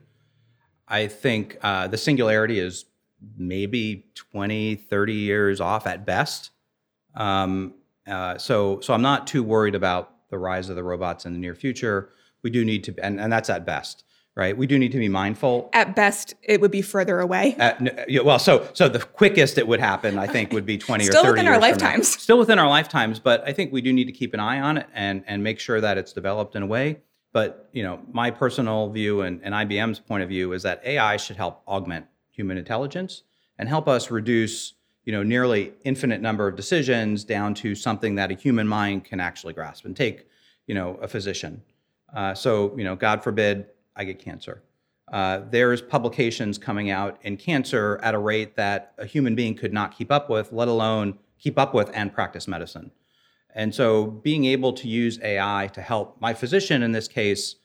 I 0.89 1.09
think 1.09 1.59
uh, 1.63 1.89
the 1.89 1.99
singularity 1.99 2.59
is 2.59 2.87
maybe 3.37 4.07
20, 4.15 4.77
30 4.77 5.13
years 5.13 5.61
off 5.61 5.87
at 5.87 6.07
best. 6.07 6.51
Um, 7.15 7.75
uh, 8.07 8.39
so, 8.39 8.81
so 8.81 8.95
I'm 8.95 9.03
not 9.03 9.27
too 9.27 9.43
worried 9.43 9.75
about 9.75 10.13
the 10.31 10.39
rise 10.39 10.69
of 10.69 10.77
the 10.77 10.85
robots 10.85 11.27
in 11.27 11.33
the 11.33 11.39
near 11.39 11.55
future. 11.55 12.11
We 12.43 12.51
do 12.51 12.65
need 12.65 12.85
to, 12.85 12.95
and, 13.03 13.21
and 13.21 13.33
that's 13.33 13.51
at 13.51 13.67
best, 13.67 14.05
right? 14.37 14.57
We 14.57 14.67
do 14.67 14.79
need 14.79 14.93
to 14.93 14.99
be 14.99 15.09
mindful. 15.09 15.71
At 15.73 15.97
best, 15.97 16.35
it 16.43 16.61
would 16.61 16.71
be 16.71 16.83
further 16.83 17.21
away. 17.21 17.57
At, 17.59 18.09
yeah, 18.09 18.21
well, 18.21 18.39
so 18.39 18.69
so 18.75 18.89
the 18.89 19.01
quickest 19.01 19.59
it 19.59 19.67
would 19.67 19.81
happen, 19.81 20.19
I 20.19 20.27
think, 20.27 20.53
would 20.53 20.67
be 20.67 20.79
20 20.79 21.05
Still 21.05 21.21
or 21.21 21.25
30 21.25 21.25
Still 21.25 21.33
within 21.33 21.49
our 21.49 21.59
lifetimes. 21.59 22.09
Still 22.09 22.39
within 22.39 22.59
our 22.59 22.69
lifetimes, 22.69 23.19
but 23.19 23.43
I 23.47 23.53
think 23.53 23.73
we 23.73 23.81
do 23.81 23.93
need 23.93 24.05
to 24.05 24.13
keep 24.13 24.35
an 24.35 24.41
eye 24.41 24.61
on 24.61 24.77
it 24.77 24.87
and 24.95 25.25
and 25.27 25.43
make 25.43 25.59
sure 25.59 25.81
that 25.81 25.99
it's 25.99 26.13
developed 26.13 26.55
in 26.55 26.63
a 26.63 26.67
way. 26.67 27.01
But 27.33 27.69
you 27.73 27.83
know, 27.83 28.01
my 28.13 28.31
personal 28.31 28.91
view 28.91 29.23
and, 29.23 29.41
and 29.43 29.55
IBM's 29.55 29.99
point 29.99 30.23
of 30.23 30.29
view 30.29 30.53
is 30.53 30.63
that 30.63 30.83
AI 30.85 31.17
should 31.17 31.37
help 31.37 31.63
augment 31.67 32.07
human 32.31 32.59
intelligence 32.59 33.23
and 33.59 33.69
help 33.69 33.89
us 33.89 34.11
reduce 34.11 34.75
you 35.05 35.13
know 35.13 35.23
nearly 35.23 35.73
infinite 35.85 36.21
number 36.21 36.47
of 36.47 36.57
decisions 36.57 37.25
down 37.25 37.55
to 37.55 37.75
something 37.75 38.17
that 38.17 38.31
a 38.31 38.35
human 38.35 38.69
mind 38.69 39.05
can 39.05 39.21
actually 39.21 39.55
grasp 39.55 39.87
and 39.87 39.97
take 39.97 40.27
you 40.67 40.75
know 40.75 40.99
a 41.01 41.09
physician 41.09 41.63
uh, 42.15 42.35
so 42.35 42.77
you 42.77 42.85
know 42.85 42.97
god 42.97 43.23
forbid 43.23 43.67
i 43.97 44.05
get 44.05 44.19
cancer. 44.19 44.63
Uh, 45.13 45.43
there's 45.51 45.81
publications 45.81 46.59
coming 46.59 46.91
out 46.91 47.19
in 47.23 47.37
cancer 47.37 48.01
at 48.03 48.15
a 48.15 48.19
rate 48.19 48.57
that 48.57 48.93
a 48.99 49.07
human 49.07 49.37
being 49.37 49.55
could 49.55 49.73
not 49.73 49.97
keep 49.97 50.11
up 50.11 50.29
with 50.29 50.53
let 50.53 50.69
alone 50.69 51.19
keep 51.39 51.59
up 51.59 51.75
with 51.75 51.91
and 51.95 52.13
practice 52.13 52.49
medicine. 52.49 52.91
And 53.55 53.75
so 53.75 54.07
being 54.07 54.45
able 54.45 54.73
to 54.75 54.89
use 54.89 55.19
ai 55.23 55.71
to 55.73 55.81
help 55.81 56.21
my 56.21 56.35
physician 56.35 56.83
in 56.83 56.93
this 56.93 57.09
case 57.09 57.57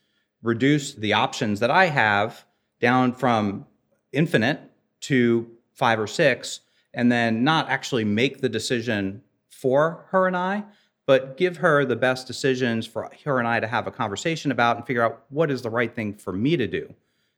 reduce 0.44 0.94
the 0.94 1.14
options 1.14 1.60
that 1.60 1.70
i 1.72 1.86
have 1.88 2.46
down 2.80 3.14
from 3.14 3.66
infinite 4.12 4.60
to 5.02 5.48
five 5.74 6.00
or 6.00 6.08
six 6.08 6.62
and 6.94 7.12
then 7.12 7.44
not 7.44 7.70
actually 7.70 8.04
make 8.04 8.42
the 8.42 8.50
decision 8.50 9.22
for 9.50 10.06
her 10.10 10.28
and 10.28 10.36
I, 10.36 10.64
but 11.05 11.38
give 11.38 11.58
her 11.58 11.86
the 11.86 11.96
best 11.96 12.27
decisions 12.27 12.86
for 12.86 13.10
her 13.25 13.39
and 13.39 13.48
I 13.48 13.60
to 13.60 13.67
have 13.67 13.88
a 13.88 13.91
conversation 13.91 14.51
about 14.51 14.77
and 14.77 14.86
figure 14.86 15.03
out 15.03 15.24
what 15.29 15.51
is 15.51 15.62
the 15.62 15.70
right 15.70 15.93
thing 15.93 16.13
for 16.13 16.31
me 16.31 16.58
to 16.58 16.67
do 16.67 16.93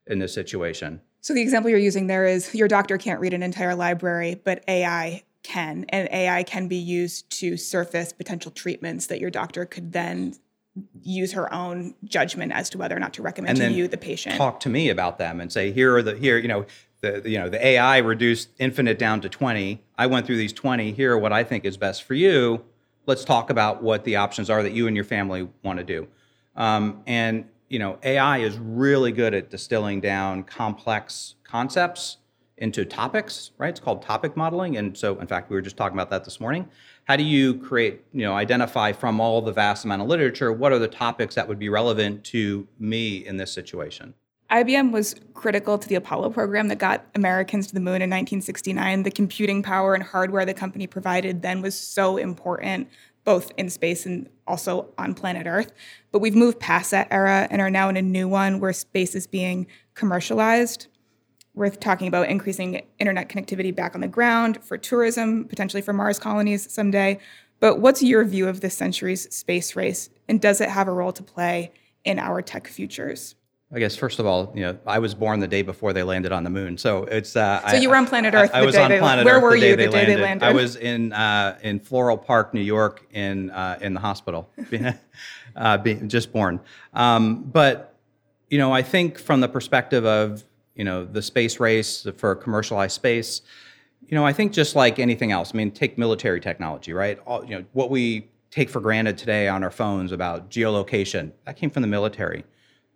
in 0.08 0.20
this 0.20 0.34
situation. 0.34 1.02
So 1.22 1.34
the 1.34 1.42
example 1.42 1.70
you're 1.70 1.80
using 1.80 2.08
there 2.08 2.26
is 2.26 2.54
your 2.54 2.68
doctor 2.68 2.98
can't 2.98 3.20
read 3.20 3.34
an 3.34 3.44
entire 3.44 3.76
library, 3.76 4.42
but 4.44 4.64
AI 4.68 5.24
can, 5.44 5.86
and 5.90 6.10
AI 6.12 6.44
can 6.44 6.68
be 6.68 6.76
used 6.76 7.30
to 7.40 7.58
surface 7.58 8.12
potential 8.12 8.52
treatments 8.52 9.08
that 9.08 9.20
your 9.20 9.30
doctor 9.30 9.66
could 9.66 9.94
then 9.94 10.36
use 11.02 11.34
her 11.34 11.54
own 11.54 11.94
judgment 12.04 12.52
as 12.52 12.70
to 12.72 12.78
whether 12.78 12.96
or 12.96 13.00
not 13.00 13.14
to 13.14 13.22
recommend 13.22 13.58
to 13.58 13.72
you 13.72 13.88
the 13.88 13.98
patient. 13.98 14.36
Talk 14.38 14.60
to 14.62 14.70
me 14.70 14.90
about 14.90 15.18
them 15.18 15.40
and 15.40 15.52
say, 15.52 15.72
here 15.72 15.96
are 15.96 16.02
the 16.02 16.16
here, 16.16 16.38
you 16.38 16.48
know, 16.48 16.66
the 17.02 17.22
you 17.26 17.38
know 17.38 17.50
the 17.50 17.64
AI 17.64 17.98
reduced 17.98 18.50
infinite 18.58 18.98
down 18.98 19.22
to 19.22 19.30
20. 19.30 19.84
I 19.98 20.08
went 20.08 20.26
through 20.26 20.38
these 20.38 20.54
20. 20.54 20.94
Here 20.94 21.14
are 21.14 21.18
what 21.20 21.32
I 21.32 21.44
think 21.44 21.66
is 21.66 21.78
best 21.78 22.04
for 22.04 22.16
you. 22.16 22.64
Let's 23.06 23.26
talk 23.26 23.50
about 23.50 23.84
what 23.84 24.04
the 24.04 24.16
options 24.16 24.50
are 24.50 24.64
that 24.64 24.74
you 24.74 24.88
and 24.88 24.96
your 24.96 25.06
family 25.06 25.50
want 25.64 25.80
to 25.80 25.84
do. 25.84 26.08
Um, 26.56 27.02
and 27.08 27.46
you 27.70 27.80
know 27.80 27.98
AI 28.04 28.40
is 28.40 28.58
really 28.58 29.12
good 29.12 29.34
at 29.34 29.50
distilling 29.50 30.00
down 30.00 30.44
complex 30.44 31.36
concepts 31.44 32.18
into 32.58 32.86
topics. 32.86 33.52
Right? 33.58 33.70
It's 33.70 33.80
called 33.80 34.02
topic 34.02 34.38
modeling. 34.38 34.78
And 34.78 34.98
so, 34.98 35.20
in 35.20 35.28
fact, 35.28 35.50
we 35.50 35.56
were 35.56 35.62
just 35.62 35.78
talking 35.78 35.98
about 35.98 36.10
that 36.12 36.24
this 36.24 36.40
morning. 36.40 36.70
How 37.06 37.16
do 37.16 37.24
you 37.24 37.56
create, 37.56 38.04
you 38.14 38.22
know, 38.22 38.34
identify 38.34 38.92
from 38.94 39.20
all 39.20 39.42
the 39.42 39.52
vast 39.52 39.86
amount 39.86 40.02
of 40.02 40.08
literature 40.08 40.54
what 40.54 40.72
are 40.72 40.80
the 40.80 40.88
topics 40.88 41.36
that 41.36 41.48
would 41.48 41.60
be 41.60 41.70
relevant 41.70 42.24
to 42.26 42.68
me 42.80 43.26
in 43.26 43.38
this 43.38 43.52
situation? 43.52 44.14
IBM 44.54 44.92
was 44.92 45.16
critical 45.34 45.80
to 45.80 45.90
the 45.90 45.96
Apollo 45.96 46.30
program 46.30 46.68
that 46.68 46.78
got 46.78 47.08
Americans 47.16 47.66
to 47.68 47.74
the 47.74 47.80
moon 47.80 48.04
in 48.04 48.10
1969. 48.10 49.02
The 49.02 49.10
computing 49.10 49.64
power 49.64 49.96
and 49.96 50.04
hardware 50.04 50.46
the 50.46 50.54
company 50.54 50.86
provided 50.86 51.42
then 51.42 51.64
was 51.64 51.78
so 51.78 52.18
important, 52.18 52.88
both 53.24 53.52
in 53.58 53.72
space 53.72 54.06
and 54.06 54.30
also 54.46 54.94
on 55.00 55.16
planet 55.16 55.48
Earth. 55.48 55.74
But 56.12 56.20
we've 56.20 56.36
moved 56.36 56.60
past 56.60 56.92
that 56.92 57.08
era 57.10 57.48
and 57.50 57.64
are 57.64 57.72
now 57.72 57.90
in 57.90 57.98
a 57.98 58.02
new 58.04 58.28
one 58.28 58.60
where 58.60 58.74
space 58.74 59.16
is 59.16 59.26
being 59.26 59.66
commercialized. 59.96 60.88
we're 61.56 61.70
talking 61.70 62.08
about 62.08 62.30
increasing 62.30 62.82
internet 63.00 63.30
connectivity 63.30 63.74
back 63.74 63.96
on 63.96 64.02
the 64.02 64.08
ground 64.08 64.64
for 64.64 64.78
tourism, 64.78 65.46
potentially 65.46 65.82
for 65.82 65.94
Mars 65.94 66.20
colonies 66.20 66.72
someday. 66.72 67.20
But 67.60 67.80
what's 67.80 68.04
your 68.04 68.24
view 68.24 68.48
of 68.48 68.62
this 68.62 68.76
century's 68.76 69.34
space 69.34 69.76
race, 69.76 70.10
and 70.28 70.42
does 70.42 70.62
it 70.62 70.70
have 70.70 70.88
a 70.88 70.94
role 70.94 71.14
to 71.14 71.24
play 71.24 71.72
in 72.04 72.20
our 72.20 72.42
tech 72.42 72.68
futures? 72.68 73.36
I 73.74 73.80
guess 73.80 73.96
first 73.96 74.20
of 74.20 74.26
all, 74.28 74.52
you 74.54 74.62
know, 74.62 74.78
I 74.86 75.00
was 75.00 75.16
born 75.16 75.40
the 75.40 75.48
day 75.48 75.64
before 75.64 75.94
they 75.94 76.04
landed 76.04 76.32
on 76.32 76.44
the 76.44 76.50
moon, 76.50 76.78
so 76.78 77.06
it's. 77.06 77.36
Uh, 77.36 77.68
so 77.70 77.78
you 77.78 77.90
were 77.90 77.96
on 77.96 78.06
planet 78.06 78.34
Earth. 78.36 78.52
I, 78.54 78.60
I 78.60 78.66
was 78.66 78.76
on 78.76 78.92
planet 79.00 79.26
Where 79.26 79.38
Earth 79.38 79.44
were 79.44 79.54
the 79.56 79.62
day 79.62 79.70
you 79.72 79.76
they 79.76 79.86
the 79.86 79.92
day 79.92 79.98
landed. 79.98 80.18
they 80.18 80.22
landed? 80.22 80.46
I 80.46 80.52
was 80.52 80.76
in 80.76 81.12
uh, 81.12 81.58
in 81.64 81.80
Floral 81.80 82.18
Park, 82.18 82.54
New 82.54 82.62
York, 82.62 83.08
in 83.12 83.50
uh, 83.50 83.80
in 83.82 83.96
the 83.96 84.00
hospital, 84.00 84.48
uh, 85.56 85.78
being 85.80 86.08
just 86.08 86.32
born. 86.32 86.60
Um, 86.94 87.44
but 87.44 87.96
you 88.50 88.60
know, 88.60 88.72
I 88.72 88.84
think 88.84 89.18
from 89.18 89.42
the 89.42 89.50
perspective 89.50 90.06
of 90.06 90.44
you 90.76 90.84
know 90.84 91.04
the 91.04 91.24
space 91.24 91.60
race 91.60 92.06
for 92.18 92.36
commercialized 92.36 92.94
space, 92.94 93.42
you 94.08 94.14
know, 94.16 94.26
I 94.26 94.34
think 94.34 94.54
just 94.54 94.76
like 94.76 95.00
anything 95.00 95.32
else. 95.32 95.52
I 95.52 95.58
mean, 95.58 95.72
take 95.72 95.98
military 95.98 96.40
technology, 96.40 96.94
right? 96.94 97.20
All, 97.26 97.44
you 97.44 97.58
know, 97.58 97.66
what 97.74 97.90
we 97.90 98.30
take 98.52 98.70
for 98.70 98.80
granted 98.80 99.18
today 99.18 99.48
on 99.48 99.64
our 99.64 99.72
phones 99.72 100.12
about 100.12 100.52
geolocation 100.52 101.32
that 101.46 101.58
came 101.58 101.72
from 101.72 101.82
the 101.82 101.88
military, 101.88 102.46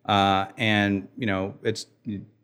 uh, 0.07 0.47
and 0.57 1.07
you 1.17 1.27
know, 1.27 1.53
it's 1.63 1.87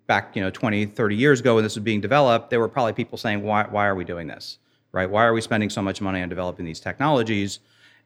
back 0.08 0.36
you 0.36 0.41
know 0.41 0.50
20 0.50 0.86
30 0.86 1.15
years 1.15 1.39
ago 1.39 1.55
when 1.55 1.63
this 1.63 1.75
was 1.75 1.84
being 1.84 2.01
developed 2.01 2.50
there 2.50 2.60
were 2.60 2.67
probably 2.67 2.93
people 2.93 3.17
saying 3.17 3.41
why, 3.41 3.65
why 3.70 3.88
are 3.88 3.96
we 3.96 4.03
doing 4.03 4.27
this? 4.27 4.60
Right? 4.91 5.10
Why 5.10 5.25
are 5.25 5.34
we 5.34 5.41
spending 5.41 5.70
so 5.70 5.82
much 5.82 6.01
money 6.01 6.22
on 6.22 6.29
developing 6.29 6.65
these 6.65 6.79
technologies? 6.79 7.60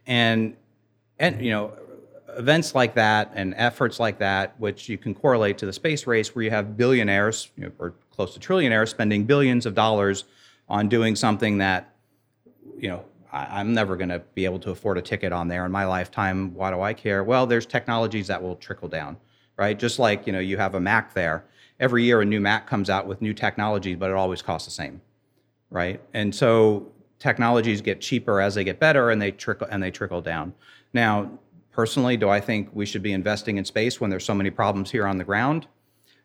And 0.06 0.56
and 1.20 1.44
you 1.44 1.52
know 1.52 1.74
events 2.38 2.76
like 2.76 2.94
that 2.96 3.32
and 3.34 3.54
efforts 3.58 4.00
like 4.00 4.20
that 4.20 4.60
which 4.60 4.88
you 4.90 4.98
can 4.98 5.16
correlate 5.16 5.58
to 5.58 5.66
the 5.66 5.74
space 5.74 6.06
race 6.06 6.36
where 6.36 6.44
you 6.44 6.52
have 6.52 6.78
billionaires 6.78 7.50
you 7.58 7.64
know, 7.64 7.72
or 7.80 7.96
close 8.12 8.34
to 8.36 8.40
trillionaires 8.40 8.90
spending 8.90 9.24
billions 9.24 9.66
of 9.66 9.74
dollars 9.74 10.26
on 10.70 10.88
doing 10.88 11.16
something 11.16 11.58
that 11.58 11.96
you 12.78 12.90
know 12.90 13.04
I, 13.32 13.60
i'm 13.60 13.74
never 13.74 13.96
going 13.96 14.10
to 14.10 14.20
be 14.36 14.46
able 14.46 14.60
to 14.60 14.72
afford 14.72 14.98
a 15.00 15.02
ticket 15.02 15.34
on 15.34 15.48
there 15.48 15.66
in 15.66 15.72
my 15.72 15.86
lifetime. 15.86 16.54
Why 16.54 16.70
do 16.70 16.80
i 16.82 16.94
care? 16.94 17.24
Well 17.24 17.48
there's 17.48 17.66
technologies 17.66 18.28
that 18.28 18.42
will 18.42 18.56
trickle 18.56 18.88
down 18.88 19.18
right 19.58 19.80
just 19.80 20.00
like 20.00 20.28
you 20.28 20.34
know 20.34 20.40
you 20.40 20.58
have 20.58 20.76
a 20.76 20.80
mac 20.80 21.14
there 21.14 21.46
every 21.80 22.04
year 22.04 22.22
a 22.22 22.26
new 22.26 22.40
Mac 22.40 22.68
comes 22.68 22.90
out 22.90 23.08
with 23.08 23.22
new 23.22 23.34
technology, 23.34 23.96
but 23.96 24.10
it 24.10 24.16
always 24.16 24.42
costs 24.42 24.68
the 24.68 24.72
same, 24.72 25.02
right? 25.70 26.02
And 26.14 26.34
so 26.34 26.92
technologies 27.20 27.82
get 27.82 28.02
cheaper 28.02 28.42
as 28.42 28.56
they 28.56 28.64
get 28.64 28.80
better, 28.80 29.10
and 29.10 29.22
they 29.22 29.32
trickle 29.32 29.68
and 29.70 29.82
they 29.82 29.92
trickle 29.92 30.22
down. 30.22 30.54
Now, 30.94 31.30
personally, 31.72 32.18
do 32.18 32.30
I 32.30 32.40
think 32.40 32.70
we 32.74 32.86
should 32.86 33.04
be 33.04 33.14
investing 33.14 33.58
in 33.58 33.66
space 33.66 34.02
when 34.02 34.10
there's 34.10 34.26
so 34.26 34.36
many 34.36 34.50
problems 34.50 34.92
here 34.92 35.06
on 35.06 35.18
the 35.18 35.24
ground? 35.24 35.68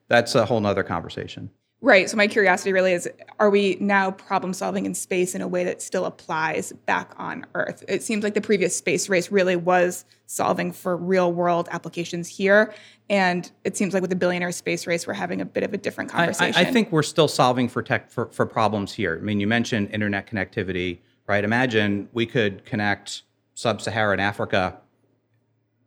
That's 0.09 0.35
a 0.35 0.47
whole 0.47 0.61
nother 0.61 0.83
conversation. 0.83 1.51
Right. 1.85 2.09
So 2.09 2.17
my 2.17 2.29
curiosity 2.29 2.73
really 2.73 2.93
is 2.93 3.09
are 3.41 3.51
we 3.51 3.77
now 3.81 4.13
problem 4.13 4.55
solving 4.55 4.87
in 4.87 4.95
space 4.95 5.35
in 5.35 5.43
a 5.43 5.49
way 5.49 5.65
that 5.65 5.83
still 5.83 6.05
applies 6.05 6.73
back 6.87 7.13
on 7.17 7.45
Earth? 7.57 7.83
It 7.89 8.05
seems 8.05 8.23
like 8.23 8.35
the 8.35 8.41
previous 8.41 8.77
space 8.77 9.09
race 9.09 9.33
really 9.33 9.57
was 9.57 10.05
solving 10.27 10.71
for 10.71 10.97
real 10.97 11.33
world 11.33 11.69
applications 11.73 12.29
here. 12.29 12.73
And 13.11 13.51
it 13.65 13.77
seems 13.77 13.95
like 13.95 14.01
with 14.01 14.11
the 14.11 14.17
billionaire 14.17 14.53
space 14.53 14.87
race, 14.87 15.09
we're 15.09 15.15
having 15.15 15.41
a 15.41 15.45
bit 15.45 15.65
of 15.65 15.75
a 15.75 15.77
different 15.77 16.09
conversation. 16.09 16.55
I, 16.55 16.67
I, 16.67 16.69
I 16.69 16.73
think 16.73 16.93
we're 16.93 17.03
still 17.03 17.27
solving 17.27 17.69
for 17.69 17.83
tech 17.83 18.13
for, 18.13 18.27
for 18.27 18.47
problems 18.47 18.95
here. 18.95 19.19
I 19.21 19.25
mean, 19.25 19.41
you 19.41 19.49
mentioned 19.49 19.91
internet 19.91 20.29
connectivity, 20.29 20.99
right? 21.27 21.43
Imagine 21.43 22.09
we 22.13 22.27
could 22.27 22.65
connect 22.65 23.23
sub-Saharan 23.55 24.21
Africa 24.21 24.79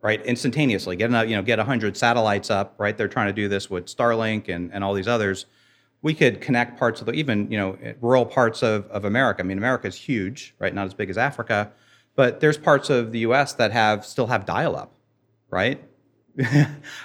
right 0.01 0.23
instantaneously 0.23 0.95
get 0.95 1.09
you 1.27 1.35
know 1.35 1.41
get 1.41 1.57
100 1.57 1.97
satellites 1.97 2.51
up 2.51 2.75
right 2.77 2.95
they're 2.95 3.07
trying 3.07 3.25
to 3.25 3.33
do 3.33 3.47
this 3.47 3.71
with 3.71 3.87
starlink 3.87 4.49
and, 4.49 4.71
and 4.71 4.83
all 4.83 4.93
these 4.93 5.07
others 5.07 5.47
we 6.05 6.13
could 6.13 6.39
connect 6.39 6.77
parts 6.77 6.99
of 6.99 7.07
the 7.07 7.13
even 7.13 7.49
you 7.49 7.57
know 7.57 7.75
rural 7.99 8.27
parts 8.27 8.61
of, 8.61 8.85
of 8.91 9.05
america. 9.05 9.41
I 9.41 9.43
mean 9.43 9.57
america 9.57 9.87
is 9.87 9.95
huge 9.95 10.53
right? 10.59 10.73
Not 10.73 10.85
as 10.85 10.93
big 10.93 11.09
as 11.09 11.17
africa 11.17 11.71
but 12.15 12.39
there's 12.41 12.59
parts 12.59 12.91
of 12.91 13.11
the 13.11 13.21
us 13.21 13.53
that 13.53 13.71
have 13.71 14.05
still 14.05 14.27
have 14.27 14.45
dial-up 14.45 14.93
right? 15.49 15.83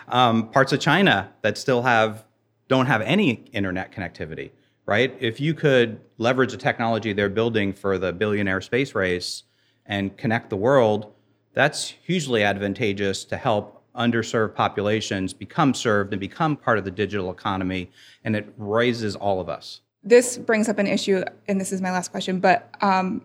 Um, 0.09 0.51
parts 0.51 0.73
of 0.75 0.81
china 0.81 1.33
that 1.41 1.57
still 1.57 1.83
have 1.83 2.27
don't 2.69 2.87
have 2.87 3.01
any 3.01 3.31
internet 3.53 3.91
connectivity 3.91 4.51
right? 4.85 5.17
If 5.19 5.41
you 5.41 5.55
could 5.55 6.01
leverage 6.19 6.51
the 6.53 6.59
technology 6.59 7.15
they're 7.15 7.31
building 7.31 7.73
for 7.73 7.97
the 7.97 8.13
billionaire 8.13 8.61
space 8.61 8.95
race 8.95 9.45
and 9.87 10.15
connect 10.19 10.51
the 10.51 10.59
world 10.59 11.11
that's 11.55 11.95
hugely 12.03 12.45
advantageous 12.45 13.25
to 13.25 13.39
help 13.39 13.80
underserved 13.95 14.55
populations 14.55 15.33
become 15.33 15.75
served 15.75 16.13
and 16.13 16.21
become 16.21 16.57
part 16.57 16.79
of 16.79 16.85
the 16.85 16.91
digital 16.91 17.31
economy, 17.31 17.91
and 18.25 18.37
it 18.37 18.53
raises 18.57 19.17
all 19.17 19.41
of 19.41 19.49
us. 19.49 19.81
This 20.03 20.39
brings 20.39 20.69
up 20.69 20.79
an 20.79 20.87
issue, 20.87 21.23
and 21.49 21.61
this 21.61 21.73
is 21.73 21.83
my 21.83 21.91
last 21.91 22.11
question, 22.11 22.41
but 22.41 22.75
um, 22.81 23.23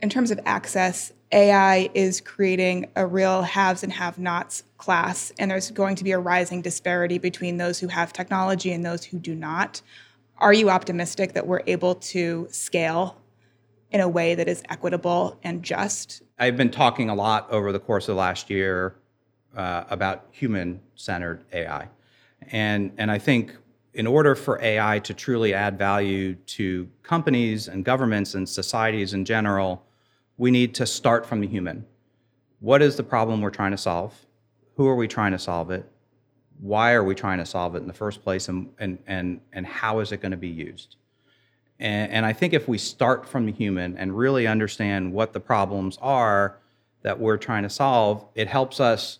in 0.00 0.08
terms 0.08 0.30
of 0.30 0.38
access, 0.44 1.12
AI 1.32 1.88
is 1.94 2.20
creating 2.20 2.90
a 2.94 3.06
real 3.06 3.42
haves 3.42 3.82
and 3.82 3.92
have 3.92 4.18
nots 4.18 4.64
class, 4.76 5.32
and 5.38 5.50
there's 5.50 5.70
going 5.70 5.96
to 5.96 6.04
be 6.04 6.12
a 6.12 6.18
rising 6.18 6.60
disparity 6.60 7.18
between 7.18 7.56
those 7.56 7.78
who 7.78 7.88
have 7.88 8.12
technology 8.12 8.72
and 8.72 8.84
those 8.84 9.04
who 9.04 9.18
do 9.18 9.34
not. 9.34 9.80
Are 10.38 10.52
you 10.52 10.70
optimistic 10.70 11.32
that 11.34 11.46
we're 11.46 11.62
able 11.66 11.94
to 11.94 12.48
scale 12.50 13.16
in 13.90 14.00
a 14.00 14.08
way 14.08 14.34
that 14.34 14.48
is 14.48 14.62
equitable 14.68 15.38
and 15.42 15.62
just? 15.62 16.22
I've 16.38 16.56
been 16.56 16.70
talking 16.70 17.08
a 17.08 17.14
lot 17.14 17.50
over 17.50 17.72
the 17.72 17.78
course 17.78 18.08
of 18.08 18.16
the 18.16 18.20
last 18.20 18.50
year 18.50 18.96
uh, 19.56 19.84
about 19.90 20.26
human-centered 20.30 21.44
AI, 21.52 21.88
and 22.50 22.92
and 22.98 23.10
I 23.10 23.18
think 23.18 23.56
in 23.94 24.06
order 24.06 24.34
for 24.34 24.60
AI 24.62 24.98
to 25.00 25.12
truly 25.12 25.52
add 25.52 25.76
value 25.76 26.34
to 26.34 26.88
companies 27.02 27.68
and 27.68 27.84
governments 27.84 28.34
and 28.34 28.48
societies 28.48 29.12
in 29.12 29.24
general, 29.24 29.84
we 30.38 30.50
need 30.50 30.74
to 30.74 30.86
start 30.86 31.26
from 31.26 31.40
the 31.40 31.46
human. 31.46 31.84
What 32.60 32.80
is 32.80 32.96
the 32.96 33.02
problem 33.02 33.40
we're 33.40 33.50
trying 33.50 33.72
to 33.72 33.78
solve? 33.78 34.14
Who 34.76 34.88
are 34.88 34.96
we 34.96 35.08
trying 35.08 35.32
to 35.32 35.38
solve 35.38 35.70
it? 35.70 35.84
Why 36.60 36.92
are 36.92 37.04
we 37.04 37.14
trying 37.14 37.38
to 37.38 37.46
solve 37.46 37.74
it 37.74 37.78
in 37.78 37.86
the 37.86 37.92
first 37.92 38.22
place? 38.22 38.48
And, 38.48 38.70
and, 38.78 38.98
and, 39.06 39.40
and 39.52 39.66
how 39.66 39.98
is 39.98 40.12
it 40.12 40.22
going 40.22 40.30
to 40.30 40.38
be 40.38 40.48
used? 40.48 40.96
And, 41.78 42.12
and 42.12 42.26
I 42.26 42.32
think 42.32 42.54
if 42.54 42.68
we 42.68 42.78
start 42.78 43.28
from 43.28 43.46
the 43.46 43.52
human 43.52 43.98
and 43.98 44.16
really 44.16 44.46
understand 44.46 45.12
what 45.12 45.32
the 45.32 45.40
problems 45.40 45.98
are 46.00 46.58
that 47.02 47.18
we're 47.18 47.36
trying 47.36 47.64
to 47.64 47.70
solve, 47.70 48.24
it 48.34 48.46
helps 48.46 48.80
us 48.80 49.18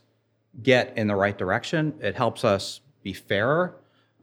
get 0.62 0.96
in 0.96 1.06
the 1.06 1.16
right 1.16 1.36
direction. 1.36 1.94
It 2.00 2.14
helps 2.14 2.44
us 2.44 2.80
be 3.02 3.12
fairer. 3.12 3.76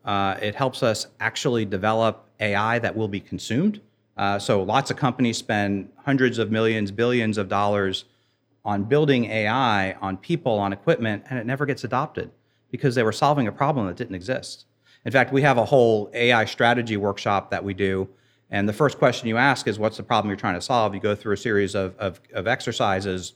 Uh, 0.05 0.37
it 0.41 0.55
helps 0.55 0.83
us 0.83 1.07
actually 1.19 1.65
develop 1.65 2.27
AI 2.39 2.79
that 2.79 2.95
will 2.95 3.07
be 3.07 3.19
consumed. 3.19 3.81
Uh, 4.17 4.37
so 4.37 4.61
lots 4.61 4.91
of 4.91 4.97
companies 4.97 5.37
spend 5.37 5.89
hundreds 5.97 6.37
of 6.37 6.51
millions, 6.51 6.91
billions 6.91 7.37
of 7.37 7.47
dollars 7.47 8.05
on 8.65 8.83
building 8.83 9.25
AI, 9.25 9.93
on 9.93 10.17
people, 10.17 10.53
on 10.53 10.73
equipment, 10.73 11.23
and 11.29 11.39
it 11.39 11.45
never 11.45 11.65
gets 11.65 11.83
adopted 11.83 12.29
because 12.71 12.95
they 12.95 13.03
were 13.03 13.11
solving 13.11 13.47
a 13.47 13.51
problem 13.51 13.87
that 13.87 13.95
didn't 13.95 14.15
exist. 14.15 14.65
In 15.05 15.11
fact, 15.11 15.31
we 15.31 15.41
have 15.41 15.57
a 15.57 15.65
whole 15.65 16.11
AI 16.13 16.45
strategy 16.45 16.97
workshop 16.97 17.49
that 17.51 17.63
we 17.63 17.73
do. 17.73 18.09
And 18.51 18.67
the 18.67 18.73
first 18.73 18.97
question 18.97 19.27
you 19.27 19.37
ask 19.37 19.67
is, 19.67 19.79
what's 19.79 19.97
the 19.97 20.03
problem 20.03 20.29
you're 20.29 20.37
trying 20.37 20.55
to 20.55 20.61
solve? 20.61 20.93
You 20.93 20.99
go 20.99 21.15
through 21.15 21.33
a 21.33 21.37
series 21.37 21.73
of, 21.73 21.95
of, 21.97 22.19
of 22.33 22.47
exercises 22.47 23.33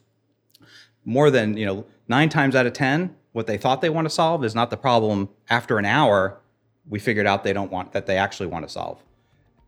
more 1.06 1.30
than 1.30 1.58
you 1.58 1.66
know 1.66 1.86
nine 2.08 2.30
times 2.30 2.56
out 2.56 2.66
of 2.66 2.74
ten 2.74 3.16
what 3.34 3.48
they 3.48 3.58
thought 3.58 3.82
they 3.82 3.90
want 3.90 4.06
to 4.06 4.10
solve 4.10 4.46
is 4.46 4.56
not 4.56 4.70
the 4.70 4.78
problem. 4.78 5.28
After 5.50 5.78
an 5.78 5.86
hour 5.86 6.40
we 6.88 7.00
figured 7.00 7.26
out 7.26 7.44
they 7.44 7.54
don't 7.54 7.72
want 7.72 7.92
that 7.92 8.06
they 8.06 8.18
actually 8.18 8.48
want 8.48 8.66
to 8.66 8.72
solve. 8.72 9.04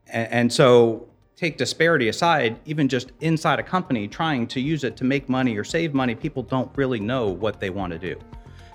And, 0.08 0.32
and 0.32 0.54
so 0.54 1.08
take 1.36 1.58
disparity 1.58 2.08
aside 2.08 2.58
even 2.65 2.88
just 2.88 3.12
inside 3.19 3.60
a 3.60 3.63
company 3.63 4.08
trying 4.08 4.48
to 4.48 4.62
use 4.62 4.84
it 4.84 4.95
to 4.98 5.04
make 5.04 5.28
money 5.28 5.58
or 5.58 5.63
save 5.63 5.93
money 5.93 6.15
people 6.15 6.43
don't 6.43 6.71
really 6.78 7.00
know 7.00 7.28
what 7.28 7.60
they 7.60 7.69
want 7.69 7.91
to 7.91 8.00
do. 8.00 8.17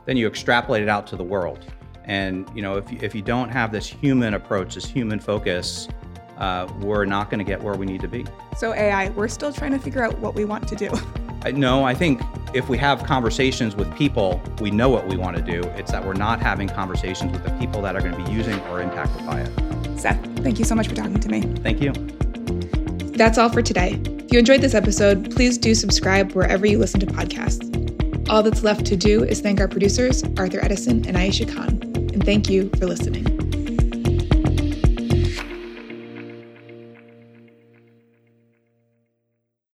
Then 0.05 0.17
you 0.17 0.27
extrapolate 0.27 0.83
it 0.83 0.89
out 0.89 1.07
to 1.09 1.17
the 1.17 1.25
world. 1.25 1.65
And 2.05 2.51
you 2.55 2.63
know 2.63 2.77
if 2.77 2.91
you, 2.91 2.99
if 3.01 3.15
you 3.15 3.23
don't 3.23 3.49
have 3.49 3.73
this 3.73 3.87
human 3.87 4.35
approach 4.35 4.75
this 4.75 4.87
human 4.87 5.21
focus 5.21 5.89
uh, 6.39 6.67
we're 6.81 7.05
not 7.05 7.29
going 7.29 7.39
to 7.39 7.45
get 7.45 7.63
where 7.63 7.75
we 7.75 7.85
need 7.87 8.01
to 8.01 8.09
be. 8.09 8.25
So 8.57 8.75
ai 8.75 9.11
we're 9.11 9.29
still 9.29 9.53
trying 9.53 9.73
to 9.73 9.79
figure 9.79 10.03
out 10.03 10.19
what 10.19 10.35
we 10.35 10.45
want 10.45 10.67
to 10.69 10.75
do. 10.75 10.91
No 11.53 11.85
i 11.85 11.95
think 11.95 12.21
if 12.55 12.69
we 12.69 12.79
have 12.79 13.05
conversations 13.05 13.77
with 13.77 13.95
people, 13.97 14.43
we 14.61 14.71
know 14.71 14.89
what 14.89 15.07
we 15.07 15.17
want 15.17 15.37
to 15.37 15.43
do. 15.43 15.63
It's 15.77 15.93
that 15.93 16.05
we're 16.05 16.15
not 16.15 16.41
having 16.41 16.69
conversations 16.69 17.33
with 17.33 17.45
the 17.45 17.51
people 17.53 17.83
that 17.83 17.97
are 17.97 18.01
going 18.01 18.15
to 18.17 18.25
be 18.25 18.31
using 18.33 18.59
or 18.63 18.81
impacted 18.81 19.25
by 19.27 19.41
it. 19.41 19.99
Seth, 19.99 20.21
thank 20.39 20.59
you 20.59 20.65
so 20.65 20.75
much 20.75 20.89
for 20.89 20.95
talking 20.95 21.21
to 21.21 21.29
me. 21.29 21.43
Thank 21.57 21.81
you. 21.81 21.93
That's 23.17 23.39
all 23.39 23.51
for 23.51 23.63
today. 23.63 24.01
If 24.05 24.33
you 24.33 24.39
enjoyed 24.39 24.61
this 24.61 24.75
episode, 24.75 25.35
please 25.35 25.59
do 25.59 25.75
subscribe 25.75 26.33
wherever 26.33 26.67
you 26.67 26.79
listen 26.79 27.01
to 27.01 27.07
podcasts. 27.07 27.69
All 28.31 28.43
that's 28.43 28.63
left 28.63 28.87
to 28.87 28.97
do 28.97 29.25
is 29.25 29.41
thank 29.41 29.61
our 29.61 29.69
producers, 29.69 30.23
Arthur 30.37 30.65
Edison 30.65 31.07
and 31.07 31.17
Aisha 31.17 31.53
Khan. 31.53 31.83
And 32.13 32.25
thank 32.25 32.49
you 32.49 32.71
for 32.79 32.87
listening. 32.87 33.40